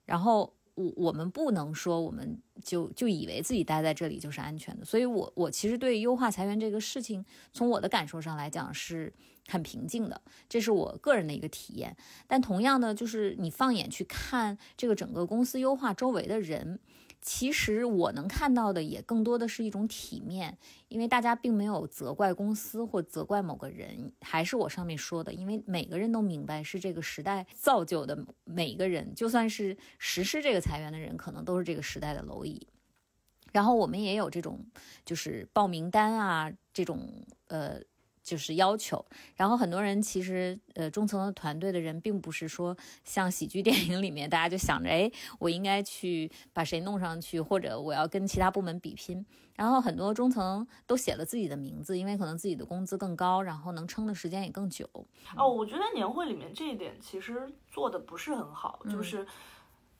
[0.06, 0.54] 然后。
[0.80, 9.14] 我我们不能说我们就就以为自己待在这里就是安全的，所以我我其实对优化裁员这个事情，从我的感受上来讲是
[9.50, 11.94] 很平静的，这是我个人的一个体验。
[12.28, 16.80] 但同样呢，就是你放眼去看这个整个公司优化周围的人。
[17.22, 20.58] 其实我能看到的也更多的是一种体面，
[20.88, 32.68] 因为大家并没有责怪公司或责怪某个人，还是我上面说的，因为每个人都明白是这个时代造就的每个人，就算是实施这个裁员的人，可能都是这个时代的蝼蚁。
[33.52, 34.66] 然后我们也有这种
[35.04, 37.82] 就是报名单啊，这种呃。
[38.30, 39.04] 就是要求，
[39.36, 49.26] 然后很多人其实，呃，中层的团队的人并不是说像喜剧电影里面，大家就想着，哎，我应该去把谁弄上去，或者我要跟其他部门比拼。
[49.56, 54.88] 然后很多中层都写了自己的名字，因为可能自己的工资更高，然后能撑的时间也更久。
[55.36, 59.26] 哦，我觉得年会里面这一点其实做的不是很好，就是。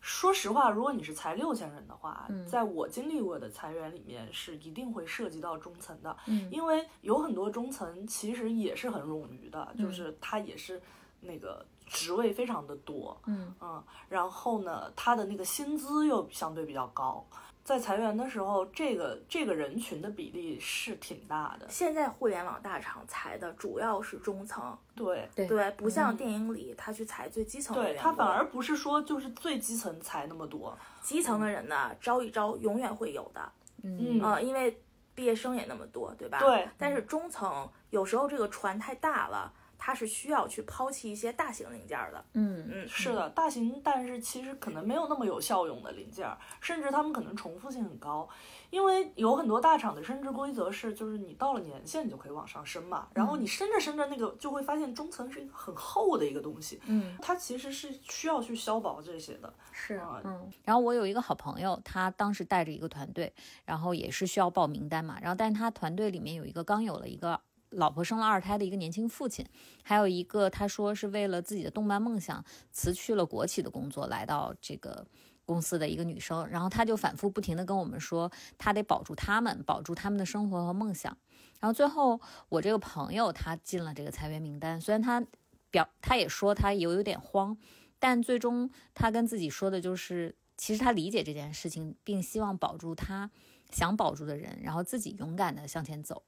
[0.02, 6.16] 说实话，如果你是裁六千人的话，在我经历过的裁员里面是一定会涉及到中层的，
[6.50, 10.82] 因为有很多中层其实也是很冗余的，就是他也是
[11.20, 17.26] 那个职位非常的多，嗯嗯，然后呢，他的那个薪资又相对比较高。
[17.70, 21.68] 在裁员的时候，这个这个人群的比例是挺大的。
[21.70, 27.94] 现在互联网大厂裁的主要是中层，对对，不像电影里他去裁最基层的人。
[27.94, 33.52] 对他反而不是说就是最基层裁那么多，基层的人呢招一招永远会有的，
[33.84, 34.82] 嗯啊，因为
[35.14, 36.40] 毕业生也那么多，对吧？
[36.40, 36.68] 对。
[36.76, 39.54] 但是中层有时候这个船太大了。
[39.80, 42.24] 它是需要去抛弃一些大型零件的。
[42.34, 48.28] 嗯嗯，是的，大型但是其实可能没有那么有效用的零件，甚至他们可能重复性很高，
[48.70, 59.52] 因为有很多大厂的升职规则是，就是你到了年限你就可以往上升嘛，然后你升着升着那个就会发现中层是一个很厚的一个东西，嗯，它其实是需要去消薄这些的。
[59.72, 60.52] 是啊嗯。
[60.66, 67.40] 然后我有一个好朋友，他当时带着一个团队，然后也是需要报名单嘛，然后但是他团队里面有一个刚有了一个。
[67.72, 69.46] 老婆生了二胎的一个年轻父亲，
[69.84, 75.06] 还有一个他说是为了自己的动漫梦想辞去了国企的工作，来到这个
[75.46, 81.16] 公司的一个女生，然后他就反复不停的跟我们说，他得保住他们，保住他们的生活和梦想。
[81.60, 85.24] 然后最后我这个朋友他进了这个裁员名单，虽然他
[85.70, 87.58] 表他也说他有有点慌，
[88.00, 93.30] 但最终他跟自己说的就是，其实他理解这件事情，并希望保住他
[93.70, 96.24] 想保住的人，然后自己勇敢的向前走。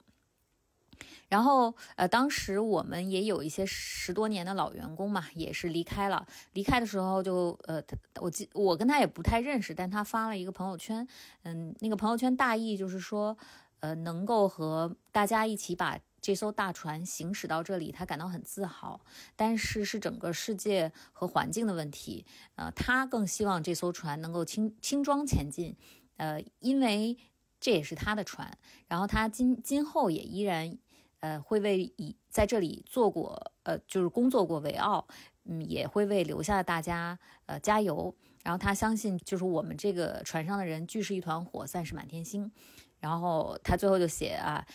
[1.27, 6.27] 然后，呃，当时我们也有一些十多年的老员工嘛，也是离开了。
[6.53, 7.81] 离开的时候就，呃，
[8.19, 11.07] 我记我跟他也不太认识，但他发了一个朋友圈，
[11.43, 13.37] 嗯，那个朋友圈大意就是说，
[13.79, 18.99] 呃，能够和大家一起把这艘大船行驶到这里，他感到很自豪。
[19.37, 22.25] 但是是整个世界和环境的问题，
[22.55, 25.77] 呃，他更希望这艘船能够轻轻装前进，
[26.17, 27.17] 呃，因为
[27.59, 30.77] 这也是他的船，然后他今今后也依然。
[31.21, 35.07] 呃，会为以在这里做过，呃，就是工作过为傲，
[35.45, 38.13] 嗯，也会为留下的大家呃加油。
[38.43, 42.51] 然后他相信，就是我们这个船上的人聚是一团火，散是满天星。
[42.99, 44.65] 然后他最后就写啊，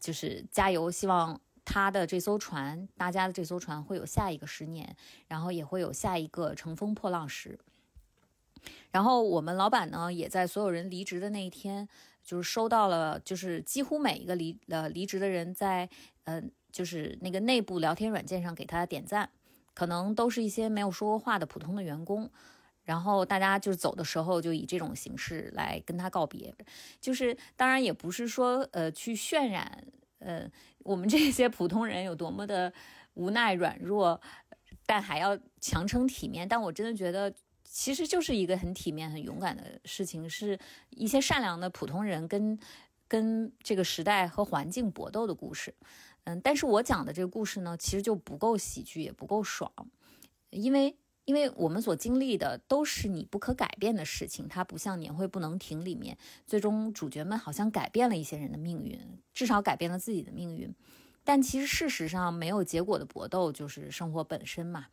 [0.00, 4.96] 就是加油，希望他的这艘船，大家的这艘船会有下一个十年，
[5.26, 7.58] 然后也会有下一个乘风破浪时。
[8.90, 11.88] 然后我们老板呢，也在所有人离职的那一天。
[12.28, 15.88] 就是收到了，就是几乎每一个离呃离职的人在
[16.24, 19.30] 呃就是那个内部聊天软件上给他点赞，
[19.72, 22.30] 可能都是一些没有说过话的普通的员工，
[22.84, 26.54] 然后大家就是走的时候就以这种形式来跟他告别，
[27.00, 29.82] 就是当然也不是说呃去渲染
[30.18, 30.46] 呃
[30.80, 32.70] 我们这些普通人有多么的
[33.14, 34.20] 无奈软弱，
[34.84, 37.32] 但还要强撑体面，但我真的觉得。
[37.70, 40.58] 其实就是一个很体面、很勇敢的事情，是
[40.90, 42.58] 一些善良的普通人跟
[43.06, 45.74] 跟这个时代和环境搏斗的故事。
[46.24, 49.70] 嗯，但是我讲的这个故事呢，其实就不够喜剧，也不够爽，
[50.50, 56.16] 因为因为我们所经历的都是你不可改变的事情，它不像年会不能停里面，
[56.46, 58.98] 最终主角们好像改变了一些人的命运，
[59.32, 60.74] 至少改变了自己的命运。
[61.22, 64.86] 但其实事实上，没有结果的搏斗就是生活本身嘛。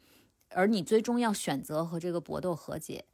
[0.53, 3.05] 而你最终要选择和这个搏斗和解，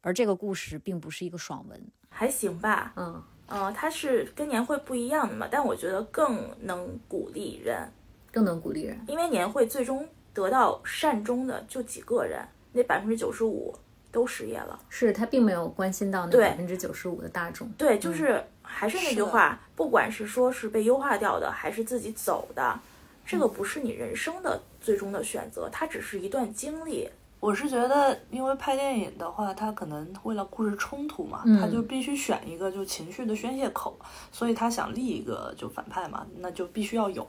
[0.00, 3.22] 而这个故事并不是一个爽文，还行吧，嗯。
[3.46, 7.86] 嗯，它是跟年会不一样的嘛，但我觉得更能鼓励人，
[8.32, 13.74] 更能鼓励人，因为年会最终得到善终的就几个人，那百分之九十五
[14.10, 22.80] 都失业了，是他并没有关心到那百分之九十五的大众，对，就是还是那句话，不管是说是被优化掉的，还是自己走的，
[23.26, 27.08] 这个不是你人生的最终的选择，它只是一段经历。
[27.40, 33.98] 我是觉得，因为拍电影的话，他可能为了故事冲突嘛，嗯他就必须选一个就情绪的宣泄口，
[34.30, 37.26] 所以他想立一个就反派嘛，那就必须要有。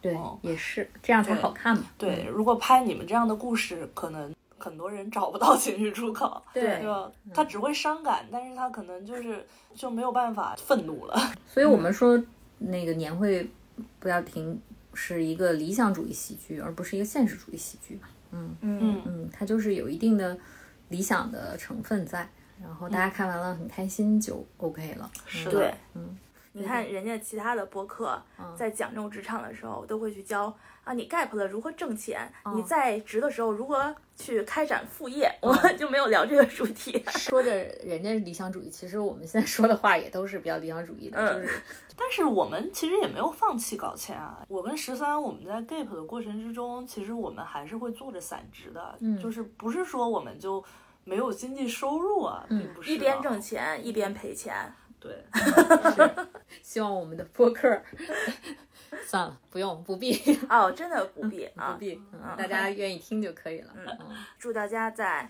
[0.00, 7.10] 对哦，也是这样才好看嘛，对，如果拍你们这样的故事，可能很多人找不到 情绪出口，对对吧？
[7.32, 11.18] 他只会伤感，但是他可能就是就没有办法愤怒了。
[11.46, 12.22] 所以我们说
[12.58, 13.48] 那个年会
[13.98, 14.60] 不要停
[14.96, 18.00] 是一个理想主义喜剧，而不是一个现实主义喜剧，
[18.32, 20.36] 嗯嗯，嗯，它就是有一定的
[20.88, 22.28] 理想的成分在，
[22.60, 26.18] 然后大家看完了很开心就 OK 了，是的对，嗯，
[26.52, 28.20] 你看人家其他的播客
[28.56, 37.02] 在讲这种职场的时候，都会去教啊，你 gap 了如何挣钱，你在职的时候如何去开展副业，我们就没有聊这个主题。
[37.18, 37.50] 说着
[37.84, 41.60] 人家是理想主义，其实我们现在说的话也都是比较理想主义的，嗯就是
[41.98, 44.44] 但是我们其实也没有放弃搞钱啊。
[44.48, 50.64] 我跟十三，我们在 gap 的过程之中，其实我们还是会做着散职的，嗯就是不是说我们就
[51.04, 54.54] 没有经济收入啊，并不是、一边挣，钱一边赔钱，
[54.98, 55.24] 对，
[56.62, 57.80] 希望我们的播客，
[59.06, 60.14] 算了，不用不必
[60.48, 61.78] 哦，真的不必啊不。
[61.78, 63.72] 必，嗯大家愿意听就可以了。
[63.74, 63.86] 嗯，
[64.38, 65.26] 祝大家在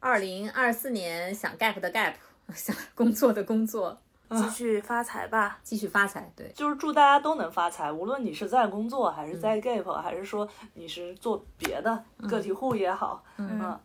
[0.00, 2.14] 二零二四年想 gap 的 gap，
[2.54, 3.98] 想工作的工作，
[4.30, 5.58] 继续发财吧。
[5.62, 6.30] 继续发财。
[6.36, 13.78] 对，就是祝大家都能发财，无论你是在工作，还是嗯在 gap，、还是说你是做别的个体户也好，嗯，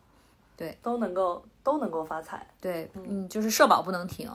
[0.58, 2.46] 对，都能够都能够发财。
[2.60, 4.30] 对，嗯，就是社保不能停，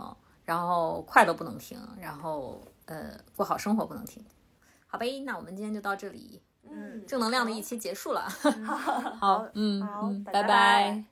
[0.45, 4.25] 然后快乐不能停，然后呃，过好生活不能停。
[4.97, 6.43] 好呗，那我们今天就到这里。
[6.69, 8.29] 嗯，正能量的一期结束了。
[9.21, 11.05] 好，嗯好拜拜